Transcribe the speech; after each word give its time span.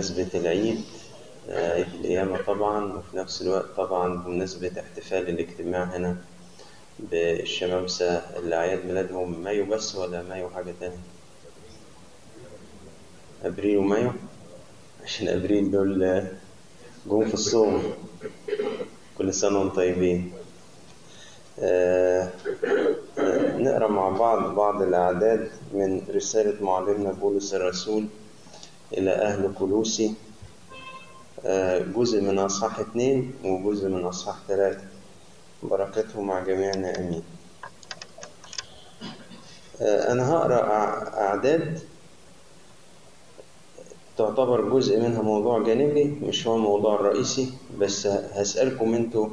بمناسبة 0.00 0.28
العيد 0.40 0.80
آه، 1.50 1.72
عيد 1.74 1.86
القيامة 1.94 2.42
طبعا 2.46 2.92
وفي 2.92 3.16
نفس 3.16 3.42
الوقت 3.42 3.66
طبعا 3.76 4.22
بمناسبة 4.22 4.72
احتفال 4.80 5.28
الاجتماع 5.28 5.84
هنا 5.84 6.16
بالشمامسة 6.98 8.06
اللي 8.36 8.54
أعياد 8.56 8.86
ميلادهم 8.86 9.42
مايو 9.42 9.66
بس 9.66 9.96
ولا 9.96 10.22
مايو 10.22 10.50
حاجة 10.50 10.74
تانية؟ 10.80 10.98
أبريل 13.44 13.78
ومايو؟ 13.78 14.12
عشان 15.04 15.28
أبريل 15.28 15.70
دول 15.70 16.04
آه، 16.04 16.26
جم 17.06 17.28
في 17.28 17.34
الصوم. 17.34 17.92
كل 19.18 19.34
سنة 19.34 19.58
وأنتم 19.58 19.74
طيبين. 19.76 20.32
آه، 21.58 22.30
آه، 23.18 23.56
نقرأ 23.56 23.88
مع 23.88 24.08
بعض 24.08 24.54
بعض 24.54 24.82
الأعداد 24.82 25.50
من 25.72 26.02
رسالة 26.14 26.64
معلمنا 26.64 27.12
بولس 27.12 27.54
الرسول 27.54 28.06
إلى 28.92 29.10
أهل 29.10 29.54
كلوسي 29.58 30.14
آه، 31.44 31.78
جزء 31.78 32.20
من 32.20 32.38
أصحاح 32.38 32.78
اتنين 32.78 33.32
وجزء 33.44 33.88
من 33.88 34.04
أصحاح 34.04 34.36
تلاتة 34.48 34.84
بركاته 35.62 36.20
مع 36.20 36.40
جميعنا 36.40 36.98
آمين. 36.98 37.22
آه، 39.80 40.12
أنا 40.12 40.32
هقرأ 40.32 40.58
أع- 40.60 41.14
أعداد 41.18 41.80
تعتبر 44.18 44.68
جزء 44.68 45.00
منها 45.00 45.22
موضوع 45.22 45.62
جانبي 45.62 46.04
مش 46.04 46.46
هو 46.46 46.56
الموضوع 46.56 46.94
الرئيسي 46.94 47.52
بس 47.78 48.06
هسألكم 48.06 48.94
أنتوا 48.94 49.28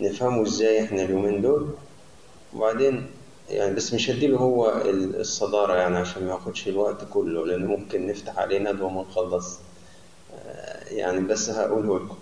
نفهموا 0.00 0.42
إزاي 0.42 0.84
إحنا 0.84 1.02
اليومين 1.02 1.42
دول. 1.42 1.68
وبعدين 2.54 3.06
يعني 3.50 3.74
بس 3.74 3.94
مش 3.94 4.10
هديله 4.10 4.38
هو 4.38 4.82
ال- 4.84 5.20
الصدارة 5.20 5.74
يعني 5.74 5.96
عشان 5.96 6.24
ما 6.24 6.32
ياخدش 6.32 6.68
الوقت 6.68 7.04
كله 7.12 7.46
لأن 7.46 7.66
ممكن 7.66 8.06
نفتح 8.06 8.38
عليه 8.38 8.58
ندوة 8.58 8.86
وما 8.86 9.02
نخلص 9.02 9.58
آه، 10.34 10.84
يعني 10.94 11.20
بس 11.20 11.50
هقوله 11.50 11.98
لكم. 11.98 12.16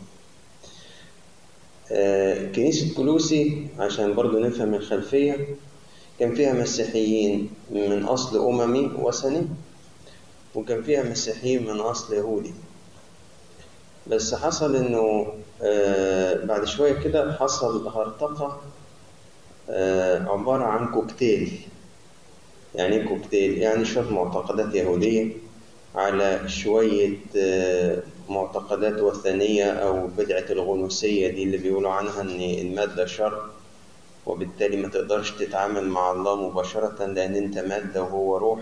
آه، 1.93 2.53
كنيسة 2.53 2.95
كلوسي 2.97 3.67
عشان 3.79 4.15
برضو 4.15 4.39
نفهم 4.39 4.75
الخلفية 4.75 5.57
كان 6.19 6.35
فيها 6.35 6.53
مسيحيين 6.53 7.51
من 7.71 8.03
أصل 8.05 8.47
أممي 8.49 8.91
وثني 8.99 9.43
وكان 10.55 10.83
فيها 10.83 11.03
مسيحيين 11.03 11.63
من 11.65 11.81
أصل 11.81 12.15
يهودي. 12.15 12.55
بس 14.07 14.35
حصل 14.35 14.77
إنه 14.77 15.27
آه، 15.63 16.45
بعد 16.45 16.65
شوية 16.65 16.93
كده 16.93 17.33
حصل 17.33 17.89
هرطقة 17.89 18.61
عبارة 20.29 20.65
عن 20.65 20.93
كوكتيل 20.95 21.69
يعني 22.75 22.97
إيه 22.97 23.09
كوكتيل؟ 23.09 23.59
يعني 23.59 23.85
شوية 23.85 24.05
معتقدات 24.11 24.75
يهودية 24.75 25.33
على 25.95 26.49
شوية 26.49 27.19
آه، 27.37 28.03
معتقدات 28.29 29.01
وثنية 29.03 29.65
أو 29.73 30.07
بدعة 30.07 30.47
الغنوصية 30.53 31.29
دي 31.29 31.43
اللي 31.43 31.57
بيقولوا 31.59 31.91
عنها 31.91 32.21
إن 32.23 32.41
المادة 32.41 33.07
شر 33.07 33.51
وبالتالي 34.27 34.77
ما 34.77 34.89
تقدرش 34.89 35.31
تتعامل 35.31 35.89
مع 35.89 36.13
الله 36.13 36.37
مباشرة 36.51 37.07
لأن 37.07 37.35
أنت 37.37 37.59
مادة 37.59 38.03
وهو 38.03 38.37
روح 38.37 38.61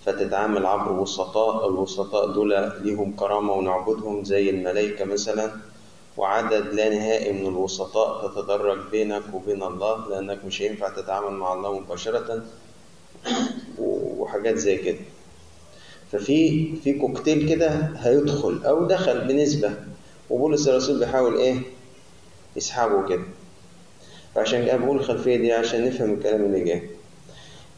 فتتعامل 0.00 0.66
عبر 0.66 0.92
وسطاء 0.92 1.68
الوسطاء 1.68 2.32
دول 2.32 2.72
ليهم 2.82 3.16
كرامة 3.16 3.52
ونعبدهم 3.52 4.24
زي 4.24 4.50
الملائكة 4.50 5.04
مثلا 5.04 5.60
وعدد 6.18 6.74
لا 6.74 6.88
نهائي 6.88 7.32
من 7.32 7.46
الوسطاء 7.46 8.28
تتدرج 8.28 8.78
بينك 8.90 9.22
وبين 9.34 9.62
الله 9.62 10.08
لأنك 10.08 10.44
مش 10.44 10.62
هينفع 10.62 10.88
تتعامل 10.88 11.30
مع 11.36 11.52
الله 11.54 11.78
مباشرة 11.80 12.42
وحاجات 13.78 14.54
زي 14.56 14.76
كده. 14.76 14.98
ففي 16.12 16.72
في 16.84 16.92
كوكتيل 16.92 17.48
كده 17.48 17.68
هيدخل 17.96 18.60
أو 18.66 18.84
دخل 18.86 19.20
بنسبة 19.28 19.70
وبولس 20.30 20.68
الرسول 20.68 20.98
بيحاول 20.98 21.36
إيه؟ 21.36 21.56
يسحبه 22.56 23.08
كده. 23.08 23.22
فعشان 24.34 24.66
كده 24.66 24.76
بقول 24.76 24.96
الخلفية 24.96 25.36
دي 25.36 25.52
عشان 25.52 25.84
نفهم 25.86 26.12
الكلام 26.14 26.44
اللي 26.44 26.60
جاي. 26.64 26.90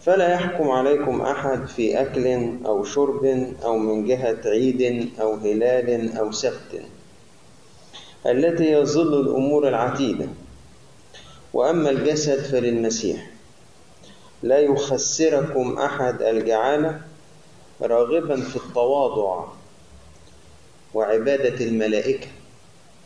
فلا 0.02 0.32
يحكم 0.32 0.70
عليكم 0.70 1.20
أحد 1.20 1.66
في 1.66 2.00
أكل 2.02 2.26
أو 2.66 2.84
شرب 2.84 3.24
أو 3.64 3.78
من 3.78 4.06
جهة 4.06 4.38
عيد 4.44 5.10
أو 5.20 5.34
هلال 5.34 6.16
أو 6.18 6.32
سبت. 6.32 6.82
التي 8.26 8.72
يظل 8.72 9.20
الأمور 9.20 9.68
العتيدة. 9.68 10.28
وأما 11.52 11.90
الجسد 11.90 12.38
فللمسيح. 12.38 13.30
لا 14.42 14.58
يخسركم 14.58 15.78
أحد 15.78 16.22
الجعالة 16.22 17.00
راغبا 17.82 18.40
في 18.40 18.56
التواضع 18.56 19.44
وعبادة 20.94 21.64
الملائكة 21.64 22.26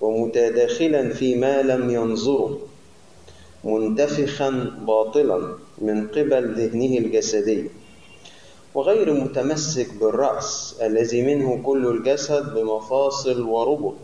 ومتداخلا 0.01 1.13
فيما 1.13 1.63
لم 1.63 1.91
ينظروا 1.91 2.59
منتفخا 3.65 4.51
باطلا 4.87 5.57
من 5.79 6.09
قبل 6.09 6.55
ذهنه 6.55 6.99
الجسدي. 6.99 7.71
وغير 8.75 9.13
متمسك 9.13 9.95
بالرأس 9.95 10.77
الذي 10.83 11.23
منه 11.23 11.63
كل 11.67 11.87
الجسد 11.87 12.55
بمفاصل 12.55 13.43
وربط. 13.43 13.95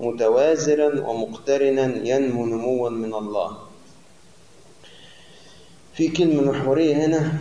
متوازرا 0.00 1.00
ومقترنا 1.08 2.06
ينمو 2.08 2.46
نموا 2.46 2.90
من 2.90 3.14
الله. 3.14 3.58
في 5.94 6.08
كلمة 6.08 6.42
محورية 6.42 7.06
هنا 7.06 7.32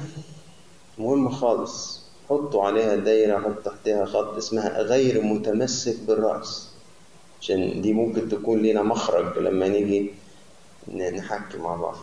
مهمة 0.97 1.29
خالص. 1.29 2.01
حطوا 2.29 2.63
عليها 2.63 2.95
دايرة 2.95 3.39
حط 3.39 3.65
تحتها 3.65 4.05
خط 4.05 4.37
اسمها 4.37 4.81
غير 4.81 5.21
متمسك 5.21 5.95
بالرأس. 6.07 6.69
عشان 7.41 7.81
دي 7.81 7.93
ممكن 7.93 8.29
تكون 8.29 8.61
لنا 8.61 8.83
مخرج 8.83 9.37
لما 9.37 9.67
نيجي 9.67 10.11
نحكي 10.87 11.57
مع 11.57 11.75
بعض. 11.75 11.97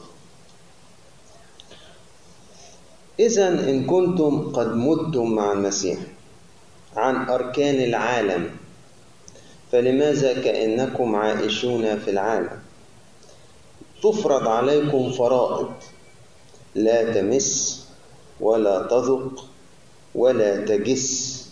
إذا 3.21 3.49
إن 3.49 3.87
كنتم 3.87 4.53
قد 4.53 4.77
متم 4.77 5.33
مع 5.35 5.53
المسيح 5.53 5.99
عن 6.97 7.29
أركان 7.29 7.75
العالم 7.75 8.51
فلماذا 9.73 10.43
كأنكم 10.43 11.17
عائشون 11.17 11.99
في 11.99 12.11
العالم؟ 12.11 12.59
تفرض 14.03 14.49
عليكم 14.49 15.13
فرائض. 15.13 15.73
لا 16.75 17.13
تمس 17.13 17.85
ولا 18.41 18.83
تذق 18.83 19.45
ولا 20.15 20.57
تجس. 20.57 21.47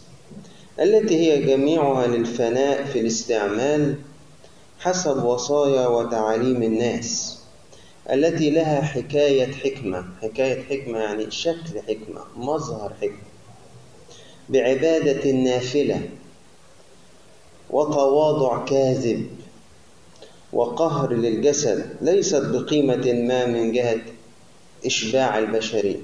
التي 0.80 1.16
هي 1.16 1.42
جميعها 1.42 2.06
للفناء 2.06 2.84
في 2.84 3.00
الاستعمال 3.00 3.94
حسب 4.78 5.24
وصايا 5.24 5.86
وتعاليم 5.86 6.62
الناس. 6.62 7.38
التي 8.10 8.50
لها 8.50 8.82
حكاية 8.82 9.52
حكمة. 9.52 10.04
حكاية 10.22 10.62
حكمة 10.62 10.98
يعني 10.98 11.30
شكل 11.30 11.80
حكمة 11.88 12.20
مظهر 12.36 12.92
حكمة. 13.00 13.30
بعبادة 14.48 15.30
نافلة. 15.30 16.00
وتواضع 17.72 18.64
كاذب 18.64 19.26
وقهر 20.52 21.12
للجسد 21.12 21.96
ليست 22.00 22.42
بقيمة 22.44 23.12
ما 23.12 23.46
من 23.46 23.72
جهة 23.72 23.98
إشباع 24.86 25.38
البشرية 25.38 26.00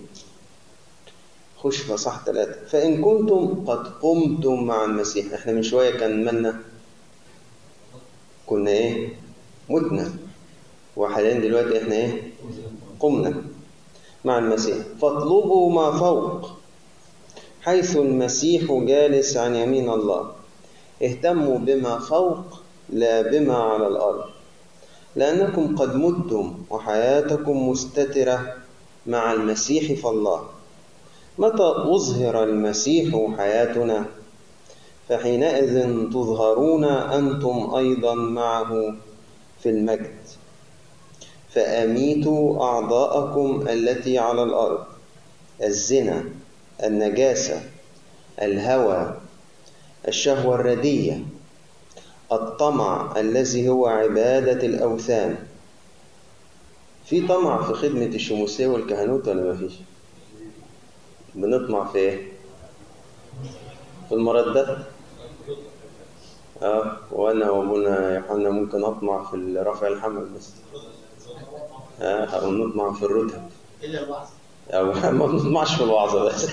خش 1.59 1.77
في 1.77 1.97
صح 1.97 2.25
ثلاثة. 2.27 2.67
فإن 2.67 3.03
كنتم 3.03 3.65
قد 3.67 3.89
قمتم 4.03 4.65
مع 4.65 4.85
المسيح. 4.85 5.33
إحنا 5.35 5.53
من 5.53 5.63
شوية 5.63 5.91
كان 5.91 6.25
مالنا 6.25 6.61
كنا 8.47 8.71
إيه؟ 8.71 9.09
متنا. 9.69 10.13
وحاليا 10.97 11.35
دلوقتي 11.41 11.83
إحنا 11.83 11.95
إيه؟ 11.95 12.23
قمنا 13.01 13.43
مع 14.25 14.39
المسيح. 14.39 14.77
فاطلبوا 15.03 15.73
ما 15.73 15.99
فوق 15.99 16.51
حيث 17.63 17.97
المسيح 17.97 18.73
جالس 18.73 19.37
عن 19.37 19.55
يمين 19.57 19.91
الله. 19.91 20.36
اهتموا 21.03 21.59
بما 21.59 21.99
فوق 21.99 22.45
لا 22.89 23.23
بما 23.23 23.55
على 23.57 23.87
الأرض. 23.87 24.25
لأنكم 25.17 25.77
قد 25.77 25.97
متم 25.97 26.55
وحياتكم 26.71 27.69
مستترة 27.69 28.55
مع 29.07 29.33
المسيح 29.33 30.01
فالله 30.01 30.43
متى 31.39 31.73
أظهر 31.77 32.45
المسيح 32.45 33.31
حياتنا؟ 33.37 34.05
فحينئذ 35.09 35.83
تظهرون 36.11 36.85
أنتم 36.85 37.75
أيضا 37.77 38.15
معه 38.15 38.95
في 39.63 39.69
المجد. 39.69 40.17
فأميتوا 41.55 42.65
أعضاءكم 42.65 43.65
التي 43.69 44.19
على 44.19 44.43
الأرض. 44.43 44.85
الزنا 45.63 46.25
النجاسة 46.85 47.63
الهوى 48.43 49.17
الشهوة 50.09 50.55
الردية 50.55 51.25
الطمع 52.33 53.15
الذي 53.21 53.69
هو 53.69 53.87
عبادة 53.87 54.67
الأوثان 54.67 55.37
في 57.05 57.27
طمع 57.27 57.63
في 57.63 57.73
خدمة 57.75 58.07
الشموسية 58.07 58.67
والكهنوت 58.67 59.29
ولا 59.29 59.43
ما 59.43 59.57
فيش؟ 59.57 59.73
بنطمع 61.35 61.85
في 61.93 61.99
إيه؟ 61.99 62.33
في 64.09 64.15
المردات 64.15 64.79
آه 66.63 66.97
وأنا 67.13 67.51
وأبونا 67.51 68.15
يوحنا 68.15 68.51
ممكن 68.51 68.85
أطمع 68.85 69.31
في 69.31 69.37
رفع 69.67 69.87
الحمل 69.89 70.25
بس 70.25 70.51
آه 72.01 72.25
أو 72.25 72.51
نطمع 72.51 72.93
في 72.93 73.03
الرتب 73.03 73.43
الا 73.85 74.27
ما 75.13 75.27
بنطمعش 75.27 75.75
في 75.75 75.85
الوعظة 75.85 76.25
بس 76.25 76.47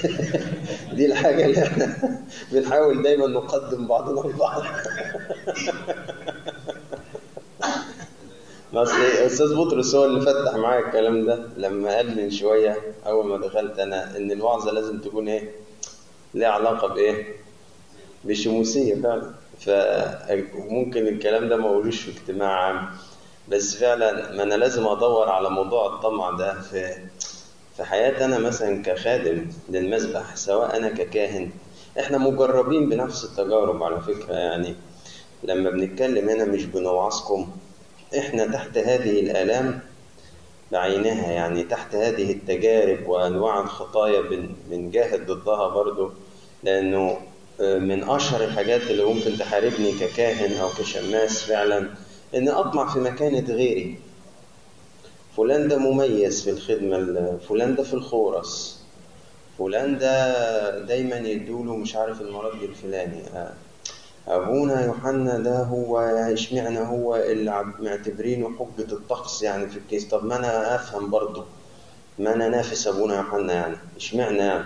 دي 0.95 1.05
الحاجة 1.05 1.45
اللي 1.45 1.63
إحنا 1.63 2.17
بنحاول 2.51 3.03
دايما 3.03 3.27
نقدم 3.27 3.87
بعضنا 3.87 4.25
البعض. 4.25 4.63
بس 8.73 8.89
أستاذ 8.91 9.55
بطرس 9.55 9.95
هو 9.95 10.05
اللي 10.05 10.21
فتح 10.21 10.55
معايا 10.55 10.87
الكلام 10.87 11.25
ده 11.25 11.47
لما 11.57 11.95
قال 11.95 12.15
من 12.17 12.31
شوية 12.31 12.77
أول 13.05 13.25
ما 13.25 13.37
دخلت 13.47 13.79
أنا 13.79 14.17
إن 14.17 14.31
الوعظة 14.31 14.71
لازم 14.71 14.99
تكون 14.99 15.27
إيه؟ 15.27 15.51
ليها 16.33 16.49
علاقة 16.49 16.87
بإيه؟ 16.87 17.35
بشموسية 18.23 18.95
فعلا. 18.95 19.31
فممكن 19.59 21.07
الكلام 21.07 21.49
ده 21.49 21.57
ما 21.57 21.65
أقولوش 21.65 22.01
في 22.01 22.11
اجتماع 22.11 22.49
عام 22.49 22.89
بس 23.47 23.75
فعلا 23.75 24.31
ما 24.31 24.43
أنا 24.43 24.55
لازم 24.55 24.87
أدور 24.87 25.29
على 25.29 25.49
موضوع 25.49 25.95
الطمع 25.95 26.31
ده 26.31 26.61
في 26.61 26.95
في 27.77 27.83
حياتي 27.83 28.25
أنا 28.25 28.39
مثلا 28.39 28.83
كخادم 28.83 29.49
للمسبح 29.69 30.35
سواء 30.35 30.77
أنا 30.77 30.89
ككاهن 30.89 31.49
إحنا 31.99 32.17
مجربين 32.17 32.89
بنفس 32.89 33.23
التجارب 33.23 33.83
على 33.83 34.01
فكرة. 34.01 34.33
يعني 34.33 34.75
لما 35.43 35.69
بنتكلم 35.69 36.29
هنا 36.29 36.45
مش 36.45 36.65
بنوعظكم 36.65 37.47
إحنا 38.17 38.45
تحت 38.47 38.77
هذه 38.77 39.19
الآلام 39.19 39.79
بعينها. 40.71 41.31
يعني 41.31 41.63
تحت 41.63 41.95
هذه 41.95 42.31
التجارب 42.31 43.07
وأنواع 43.07 43.59
الخطايا 43.59 44.21
بن- 44.21 44.55
بنجاهد 44.69 45.25
ضدها 45.25 45.67
برضو 45.67 46.11
لأنه 46.63 47.17
آه، 47.61 47.77
من 47.77 48.03
أشهر 48.09 48.43
الحاجات 48.43 48.81
اللي 48.81 49.03
ممكن 49.03 49.37
تحاربني 49.37 49.91
ككاهن 49.99 50.57
أو 50.59 50.69
كشماس 50.69 51.43
فعلا 51.43 51.89
ان 52.35 52.49
أطمع 52.49 52.93
في 52.93 52.99
مكانة 52.99 53.39
غيري. 53.53 53.97
فلان 55.37 55.67
ده 55.67 55.77
مميز 55.77 56.43
في 56.43 56.49
الخدمة 56.49 56.95
ال- 56.97 57.39
فلان 57.49 57.75
ده 57.75 57.83
في 57.83 57.93
الخورس 57.93 58.79
فلان 59.59 59.97
ده 59.97 60.79
دايما 60.85 61.15
يدوله 61.15 61.75
مش 61.75 61.95
عارف 61.95 62.21
المرض 62.21 62.63
الفلاني. 62.63 63.21
آه، 63.35 63.53
أبونا 64.27 64.85
يوحنا 64.85 65.39
ده 65.39 65.63
هو 65.63 65.99
اشمعنى 65.99 66.79
هو 66.79 67.15
اللي 67.15 67.65
معتبرينه 67.79 68.51
حجة 68.59 68.91
الطقس 68.93 69.41
يعني 69.43 69.67
في 69.69 69.77
الكيس؟ 69.77 70.07
طب 70.07 70.25
ما 70.25 70.35
أنا 70.35 70.75
أفهم 70.75 71.09
برضه 71.09 71.45
ما 72.19 72.33
أنا 72.33 72.49
نافس 72.49 72.87
أبونا 72.87 73.15
يوحنا 73.17 73.53
يعني. 73.53 73.75
اشمعنى 73.97 74.37
يعني 74.37 74.63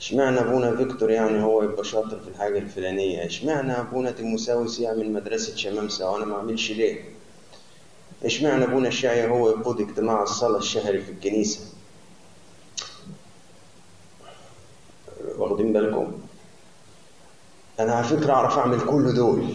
اشمعنى 0.00 0.40
أبونا 0.40 0.76
فيكتور 0.76 1.10
يعني 1.10 1.42
هو 1.42 1.62
يبقى 1.62 1.84
شاطر 1.84 2.20
في 2.20 2.28
الحاجة 2.28 2.58
الفلانية؟ 2.58 3.26
اشمعنى 3.26 3.80
أبونا 3.80 4.10
تيموساوس 4.10 4.80
يعمل 4.80 5.12
مدرسة 5.12 5.56
شمامسة 5.56 6.10
وأنا 6.10 6.24
ما 6.24 6.36
أعملش 6.36 6.70
ليه؟ 6.72 7.15
اشمعنى 8.24 8.64
أبونا 8.64 8.88
الشاعي 8.88 9.28
هو 9.28 9.48
يقود 9.50 9.80
اجتماع 9.80 10.22
الصلاة 10.22 10.58
الشهري 10.58 11.00
في 11.02 11.12
الكنيسة؟ 11.12 11.60
واخدين 15.38 15.72
بالكم. 15.72 16.12
أنا 17.80 17.92
على 17.94 18.04
فكرة 18.04 18.32
أعرف 18.32 18.58
أعمل 18.58 18.80
كل 18.80 19.14
دول. 19.14 19.48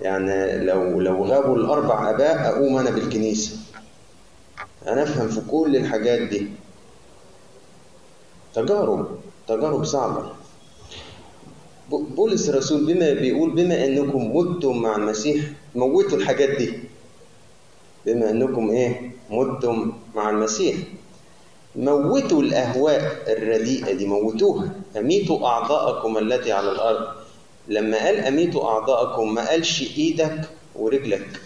يعني 0.00 0.58
لو 0.64 1.00
لو 1.00 1.24
غابوا 1.24 1.56
الأربع 1.56 2.10
أباء 2.10 2.48
أقوم 2.48 2.76
أنا 2.76 2.90
بالكنيسة. 2.90 3.56
أنا 4.86 5.02
أفهم 5.02 5.28
في 5.28 5.40
كل 5.50 5.76
الحاجات 5.76 6.20
دي. 6.28 6.48
تجارب 8.54 9.18
تجارب 9.48 9.84
صعبة. 9.84 10.32
بولس 11.90 12.48
الرسول 12.48 12.86
بما 12.86 13.12
بيقول 13.12 13.50
بما 13.50 13.84
أنكم 13.84 14.36
متم 14.36 14.82
مع 14.82 14.96
المسيح 14.96 15.44
موتوا 15.74 16.18
الحاجات 16.18 16.48
دي. 16.58 16.72
بما 18.06 18.30
انكم 18.30 18.70
إيه 18.70 19.10
متم 19.30 19.92
مع 20.14 20.30
المسيح. 20.30 20.76
موتوا 21.76 22.42
الأهواء 22.42 23.24
الرديئة 23.28 23.92
دي 23.92 24.06
موتوها. 24.06 24.70
أميتوا 24.96 25.46
أعضاءكم 25.46 26.18
التي 26.18 26.52
على 26.52 26.72
الأرض. 26.72 27.08
لما 27.68 28.04
قال 28.04 28.16
أميتوا 28.16 28.68
أعضاءكم 28.68 29.34
ما 29.34 29.48
قالش 29.48 29.82
إيدك 29.98 30.40
ورجلك. 30.76 31.40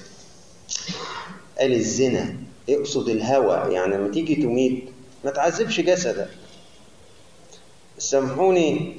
قال 1.59 1.73
الزنا 1.73 2.37
اقصد 2.69 3.09
الهوى. 3.09 3.75
يعني 3.75 3.97
لما 3.97 4.09
تيجي 4.09 4.35
تميت 4.35 4.85
ما 5.25 5.31
تعذبش 5.31 5.81
جسدك. 5.81 6.29
سامحوني 7.99 8.97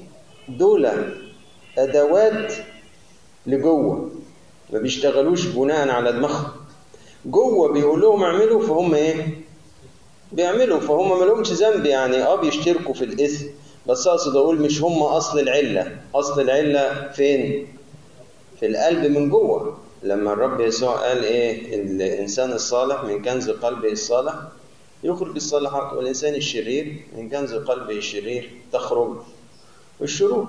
دول 0.50 0.89
أدوات 1.78 2.54
لجوة. 3.48 4.12
ما 4.73 4.79
بيشتغلوش 4.79 5.45
بناء 5.45 5.89
على 5.89 6.12
دماغهم. 6.12 6.51
جوه 7.25 7.73
بيقول 7.73 8.01
لهم 8.01 8.23
اعملوا 8.23 8.67
فهم 8.67 8.94
إيه؟ 8.95 9.27
بيعملوا 10.31 10.79
فهم 10.79 11.19
ما 11.19 11.25
لهمش 11.25 11.51
ذنب 11.51 11.85
يعني. 11.85 12.23
آه 12.23 12.35
بيشتركوا 12.35 12.94
في 12.94 13.06
الإثم. 13.06 13.45
بس 13.88 14.07
أقصد 14.07 14.35
أقول 14.35 14.62
مش 14.62 14.81
هم 14.81 15.03
أصل 15.03 15.39
العلة. 15.39 15.97
أصل 16.15 16.41
العلة 16.41 17.12
فين؟ 17.12 17.67
في 18.59 18.65
القلب 18.65 19.12
من 19.17 19.29
جوه. 19.29 19.77
لما 20.03 20.33
الرب 20.33 20.59
يسوع 20.62 20.95
قال 20.95 21.23
إيه؟ 21.23 21.75
الإنسان 21.81 22.51
الصالح 22.53 23.03
من 23.03 23.21
كنز 23.21 23.50
قلبه 23.50 23.91
الصالح 23.91 24.33
يخرج 25.03 25.35
الصالحات 25.35 25.94
والإنسان 25.94 26.35
الشرير 26.35 27.06
من 27.18 27.29
كنز 27.29 27.53
قلبه 27.53 27.97
الشرير 27.97 28.51
تخرج. 28.73 29.15
الشرور 30.01 30.47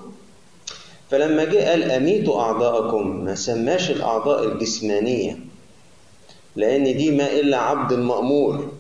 فلما 1.11 1.45
جه 1.45 1.71
قال 1.71 1.91
اميتوا 1.91 2.41
أعضاءكم 2.41 3.25
ما 3.25 3.35
سماش 3.35 3.91
الأعضاء 3.91 4.45
الجسمانية 4.45 5.39
لأن 6.57 6.85
دي 6.97 7.11
ما 7.11 7.33
إلا 7.33 7.57
عبد 7.59 7.93
المامور 7.93 8.73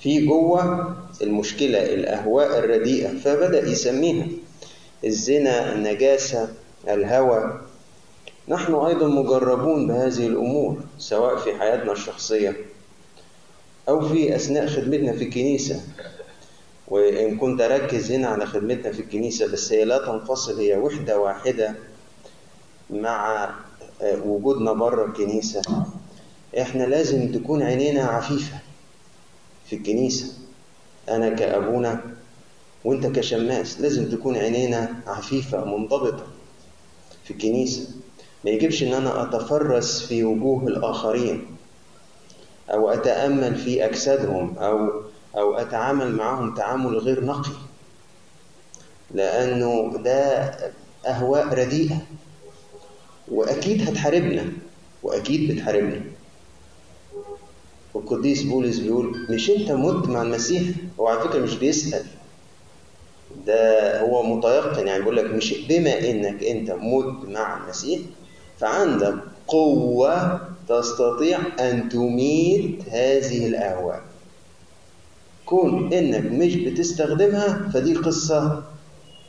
في 0.00 0.26
جوه 0.26 0.94
المشكلة 1.22 1.94
الأهواء 1.94 2.58
الرديئة 2.58 3.08
فبدأ 3.24 3.68
يسميها 3.68 4.26
الزنا 5.04 5.72
النجاسة 5.72 6.48
الهوى. 6.88 7.60
نحن 8.48 8.74
أيضا 8.74 9.06
مجربون 9.08 9.86
بهذه 9.86 10.26
الأمور 10.26 10.80
سواء 10.98 11.36
في 11.36 11.54
حياتنا 11.58 11.92
الشخصية 11.92 12.56
أو 13.88 14.08
في 14.08 14.36
أثناء 14.36 14.66
خدمتنا 14.66 15.12
في 15.12 15.24
الكنيسة. 15.24 15.80
وإن 16.90 17.36
كنت 17.38 17.60
أركز 17.60 18.12
هنا 18.12 18.28
على 18.28 18.46
خدمتنا 18.46 18.92
في 18.92 19.00
الكنيسة 19.00 19.52
بس 19.52 19.72
هي 19.72 19.84
لا 19.84 19.98
تنفصل 20.06 20.60
هي 20.60 20.76
وحدة 20.76 21.18
واحدة 21.18 21.74
مع 22.90 23.50
وجودنا 24.02 24.72
بره 24.72 25.06
الكنيسة. 25.06 25.62
إحنا 26.60 26.82
لازم 26.84 27.32
تكون 27.32 27.62
عينينا 27.62 28.02
عفيفة 28.04 28.58
في 29.66 29.76
الكنيسة. 29.76 30.32
أنا 31.08 31.28
كأبونا 31.30 32.00
وأنت 32.84 33.06
كشماس 33.06 33.80
لازم 33.80 34.10
تكون 34.10 34.36
عينينا 34.36 35.02
عفيفة 35.06 35.64
منضبطة 35.64 36.26
في 37.24 37.30
الكنيسة. 37.30 37.88
ما 38.44 38.50
يجبش 38.50 38.82
إن 38.82 38.92
أنا 38.92 39.22
أتفرس 39.22 40.02
في 40.06 40.24
وجوه 40.24 40.66
الآخرين 40.66 41.46
أو 42.70 42.88
أتأمل 42.88 43.54
في 43.54 43.84
أجسادهم 43.84 44.58
أو 44.58 45.02
أو 45.36 45.54
أتعامل 45.54 46.12
معهم 46.16 46.54
تعامل 46.54 46.98
غير 46.98 47.24
نقي 47.24 47.52
لأنه 49.14 49.98
ده 49.98 50.50
أهواء 51.06 51.46
رديئة 51.54 51.96
وأكيد 53.28 53.88
هتحاربنا 53.88 54.52
وأكيد 55.02 55.52
بتحاربنا. 55.52 56.00
والقديس 57.94 58.42
بولس 58.42 58.78
بيقول 58.78 59.26
مش 59.30 59.50
أنت 59.50 59.72
مت 59.72 60.08
مع 60.08 60.22
المسيح 60.22 60.62
هو 61.00 61.08
على 61.08 61.20
فكرة 61.20 61.38
مش 61.38 61.54
بيسأل. 61.56 62.06
ده 63.46 64.00
هو 64.00 64.22
متيقن 64.36 64.86
يعني 64.86 64.98
بيقول 65.00 65.16
لك 65.16 65.24
مش 65.24 65.54
بما 65.68 65.98
إنك 66.10 66.44
أنت 66.44 66.70
مت 66.70 67.28
مع 67.28 67.62
المسيح 67.64 68.00
فعندك 68.58 69.14
قوة 69.46 70.40
تستطيع 70.68 71.38
أن 71.60 71.88
تميت 71.88 72.88
هذه 72.88 73.46
الأهواء. 73.46 74.02
كون 75.50 75.92
انك 75.92 76.32
مش 76.32 76.56
بتستخدمها 76.56 77.70
فدي 77.74 77.94
قصة 77.94 78.62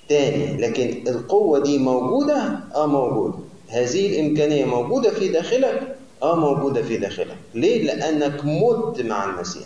تاني 0.10 0.58
لكن 0.58 1.08
القوة 1.08 1.60
دي 1.60 1.78
موجودة؟ 1.78 2.60
آه 2.76 2.86
موجودة. 2.88 3.34
هذه 3.70 4.06
الإمكانية 4.20 4.66
موجودة 4.66 5.10
في 5.10 5.28
داخلك؟ 5.28 5.96
آه 6.24 6.36
موجودة 6.36 6.82
في 6.82 6.98
داخلك. 6.98 7.38
ليه؟ 7.56 7.84
لأنك 7.84 8.42
مت 8.46 9.02
مع 9.02 9.26
المسيح. 9.30 9.64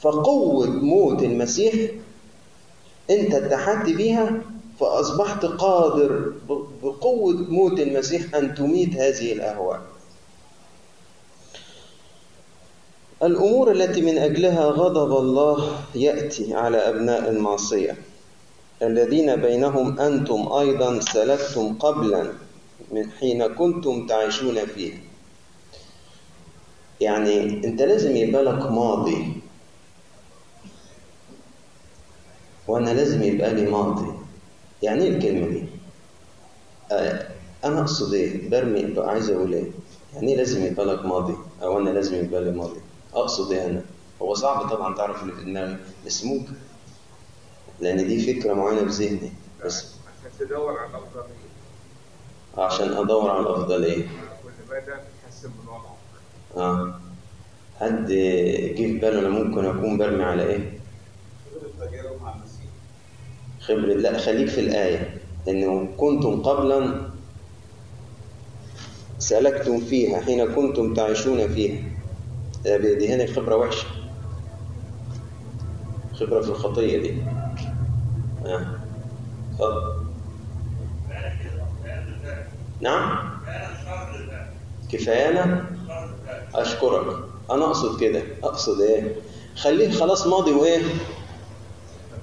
فقوة 0.00 0.66
موت 0.66 1.22
المسيح 1.22 1.74
أنت 3.10 3.34
اتحدت 3.34 3.90
بيها 3.96 4.42
فأصبحت 4.80 5.44
قادر 5.46 6.32
بقوة 6.82 7.32
موت 7.34 7.80
المسيح 7.80 8.34
أن 8.34 8.54
تميت 8.54 8.96
هذه 8.96 9.32
الأهواء. 9.32 9.80
الأمور 13.24 13.72
التي 13.72 14.00
من 14.02 14.18
أجلها 14.18 14.64
غضب 14.64 15.16
الله 15.18 15.76
يأتي 15.94 16.54
على 16.54 16.76
أبناء 16.76 17.30
المعصية 17.30 17.96
الذين 18.82 19.36
بينهم 19.36 20.00
أنتم 20.00 20.52
أيضا 20.52 21.00
سلكتم 21.00 21.74
قبلا 21.78 22.32
من 22.92 23.10
حين 23.10 23.46
كنتم 23.46 24.06
تعيشون 24.06 24.66
فيه 24.66 24.92
يعني 27.00 27.40
أنت 27.66 27.82
لازم 27.82 28.16
يبقى 28.16 28.42
لك 28.42 28.70
ماضي 28.72 29.32
وأنا 32.68 32.90
لازم 32.90 33.22
يبقى 33.22 33.54
لي 33.54 33.70
ماضي 33.70 34.12
يعني 34.82 35.04
إيه 35.04 35.08
الكلمة 35.16 35.48
دي؟ 35.48 35.64
آه 36.92 37.28
أنا 37.64 37.80
أقصد 37.80 38.14
إيه؟ 38.14 38.50
برمي 38.50 38.94
عايز 39.00 39.30
أقول 39.30 39.54
إيه؟ 39.54 39.70
يعني 40.14 40.28
إيه 40.28 40.36
لازم 40.36 40.66
يبقى 40.66 40.86
لك 40.86 41.04
ماضي؟ 41.06 41.34
أو 41.62 41.78
أنا 41.78 41.90
لازم 41.90 42.24
يبقى 42.24 42.44
لي 42.44 42.50
ماضي؟ 42.50 42.80
أقصد 43.14 43.52
إيه 43.52 43.66
أنا؟ 43.66 43.82
هو 44.22 44.34
صعب 44.34 44.68
طبعا 44.68 44.94
تعرف 44.94 45.22
اللي 45.22 45.32
في 45.32 45.44
دماغي 45.44 45.76
بس 46.06 46.24
ممكن. 46.24 46.52
لأن 47.80 47.96
دي 48.08 48.34
فكرة 48.34 48.54
معينة 48.54 48.80
في 48.80 49.04
ذهني 49.04 49.32
بس. 49.64 49.94
عشان 50.24 50.46
تدور 50.48 50.78
على 50.78 50.90
الأفضلية 50.90 51.34
عشان 52.58 52.92
أدور 52.92 53.30
على 53.30 53.40
الأفضلية 53.40 54.02
كل 54.42 54.50
مدى 54.70 54.92
تحسن 55.26 55.48
من 55.48 55.68
وضعك. 55.68 55.96
آه. 56.56 57.00
حد 57.80 58.06
جه 58.06 58.74
في 58.76 58.98
باله 58.98 59.18
أنا 59.18 59.28
ممكن 59.28 59.64
أكون 59.64 59.98
برمي 59.98 60.22
على 60.24 60.42
المسيح. 60.56 60.74
خبرة 63.60 63.94
لا 63.94 64.18
خليك 64.18 64.48
في 64.48 64.60
الآية. 64.60 65.18
إنه 65.48 65.88
كنتم 65.96 66.42
قبلا 66.42 67.10
سلكتم 69.18 69.80
فيها 69.80 70.20
حين 70.20 70.54
كنتم 70.54 70.94
تعيشون 70.94 71.48
فيها. 71.54 71.82
دي 72.64 73.14
هنا 73.14 73.26
خبرة 73.34 73.56
وحشة. 73.56 73.86
خبرة 76.14 76.40
في 76.40 76.48
الخطية 76.48 76.98
دي. 76.98 77.22
آه. 78.46 78.66
اتفضل. 79.52 80.04
نعم؟ 82.80 83.30
كفايانا 84.92 85.64
أشكرك. 86.54 87.16
أنا 87.50 87.64
أقصد 87.64 88.00
كده. 88.00 88.22
أقصد 88.42 88.80
إيه؟ 88.80 89.16
خليه 89.56 89.90
خلاص 89.92 90.26
ماضي 90.26 90.52
وإيه؟ 90.52 90.82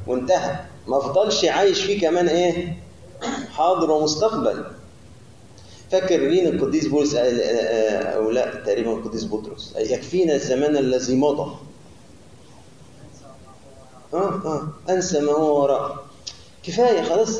وانتهى. 0.07 0.59
ما 0.87 0.97
افضلش 0.97 1.45
عايش 1.45 1.83
فيه 1.85 2.01
كمان 2.01 2.27
إيه؟ 2.27 2.77
حاضر 3.53 3.91
ومستقبل. 3.91 4.65
فاكر 5.91 6.21
مين 6.29 6.47
القديس 6.47 6.87
بولس؟ 6.87 7.15
قال- 7.15 7.41
آه، 7.41 7.45
آه، 7.45 8.15
أو 8.15 8.29
لا 8.31 8.55
تقريبا 8.65 8.91
القديس 8.93 9.25
بطرس. 9.25 9.73
يكفينا 9.77 10.35
الزمان 10.35 10.77
الذي 10.77 11.15
مضى. 11.15 11.55
آه 14.13 14.17
آه 14.45 14.67
أنسى 14.89 15.19
ما 15.19 15.31
هو 15.31 15.61
وراء 15.63 16.05
كفاية 16.63 17.01
خلاص. 17.01 17.39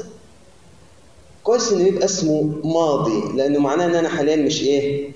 كويس 1.44 1.72
إنه 1.72 1.88
يبقى 1.88 2.06
اسمه 2.06 2.42
ماضي 2.64 3.38
لأنه 3.38 3.60
معناه 3.60 3.86
إن 3.86 3.96
أنا 3.96 4.10
حاليا 4.10 4.36
مش 4.36 4.62
إيه 4.62 5.12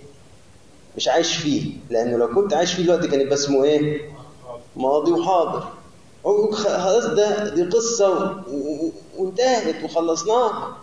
مش 0.97 1.07
عايش 1.07 1.35
فيه. 1.37 1.71
لأنه 1.89 2.17
لو 2.17 2.27
كنت 2.35 2.53
عايش 2.53 2.73
فيه 2.73 2.83
دلوقتي 2.83 3.07
كان 3.07 3.21
يبقى 3.21 3.33
اسمه 3.35 3.63
إيه؟ 3.63 4.01
ماضي 4.75 5.11
وحاضر. 5.11 5.63
خلاص 6.53 7.05
ده 7.05 7.49
دي 7.55 7.63
و- 8.51 8.89
وانتهت 9.17 9.83
وخلصناها. 9.83 10.77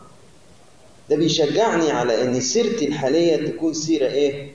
ده 1.10 1.16
بيشجعني 1.16 1.90
على 1.90 2.22
إن 2.22 2.40
سيرتي 2.40 2.88
الحالية 2.88 3.48
تكون 3.50 3.74
سيرة 3.74 4.06
إيه؟ 4.06 4.52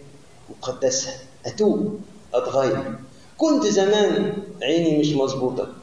مقدسة. 0.50 1.10
أتوب 1.46 2.00
أتغير. 2.34 2.96
كنت 3.38 3.66
زمان 3.66 4.34
عيني 4.62 5.00
مش 5.00 5.13
مظبوطة. 5.13 5.74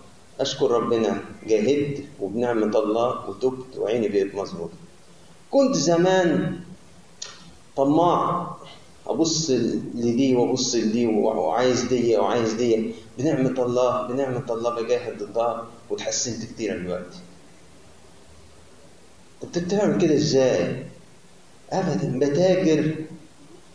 أشكر 0.41 0.71
ربنا 0.71 1.23
جاهدت 1.47 1.99
وبنعمة 2.21 2.79
الله 2.79 3.31
وتبت 3.31 3.79
وعيني 3.79 4.09
بقت 4.09 4.35
مظبوطة. 4.35 4.75
كنت 5.51 5.77
زمان 5.77 6.61
طماع. 7.77 8.57
أبص 9.07 9.51
لدي 9.95 10.37
وأبص 10.37 10.75
لدي 10.75 11.07
وعايز 11.07 11.83
دي 11.83 12.17
وعايز 12.17 12.53
دي. 12.53 12.95
بنعمة 13.19 13.63
الله 13.65 14.07
بنعمة 14.09 14.45
الله 14.53 14.83
بجاهد 14.83 15.23
ضدها 15.23 15.67
وتحسنت 15.91 16.45
كتير 16.53 16.79
دلوقتي. 16.83 17.19
انت 19.45 19.59
بتعمل 19.59 20.01
كده 20.01 20.15
إزاي؟ 20.15 20.87
ابدا 21.71 22.19
بتاجر 22.19 22.95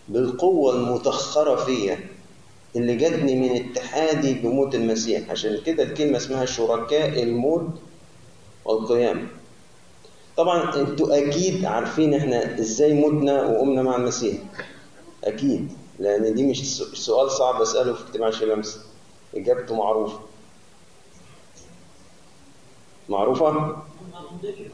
بالقوة 0.08 0.76
المتخرة 0.76 1.56
فيا 1.66 2.00
اللي 2.76 2.96
جاتني 2.96 3.36
من 3.36 3.56
اتحادي 3.72 4.34
بموت 4.34 4.76
المسيح. 4.76 5.30
عشان 5.32 5.58
كده 5.66 5.84
الكلمة 5.84 6.18
اسمها 6.18 6.46
شركاء 6.46 7.24
الموت 7.24 7.68
والقيامة. 8.66 9.28
طبعا 10.38 10.76
أنتوا 10.76 11.18
أكيد 11.28 11.66
عارفين 11.66 12.14
إحنا 12.14 12.60
إزاي 12.60 12.94
متنا 12.94 13.44
وقمنا 13.44 13.82
مع 13.82 13.96
المسيح. 13.96 14.38
أكيد 15.24 15.72
لأن 16.00 16.34
دي 16.34 16.44
مش 16.44 16.78
سؤال 16.82 17.32
صعب 17.32 17.62
أسأله 17.62 17.94
في 17.94 18.04
اجتماع 18.10 18.30
شمس 18.32 18.80
إجابته 19.36 19.76
معروفة. 19.76 20.20
معروفة؟ 23.10 23.76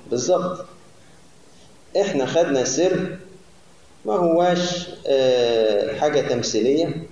بالظبط. 0.10 0.66
إحنا 2.02 2.26
خدنا 2.26 2.64
سر 2.64 3.18
ما 4.06 4.14
هواش 4.14 4.90
آه، 5.08 6.00
حاجة 6.00 6.22
تمثيلية 6.22 7.04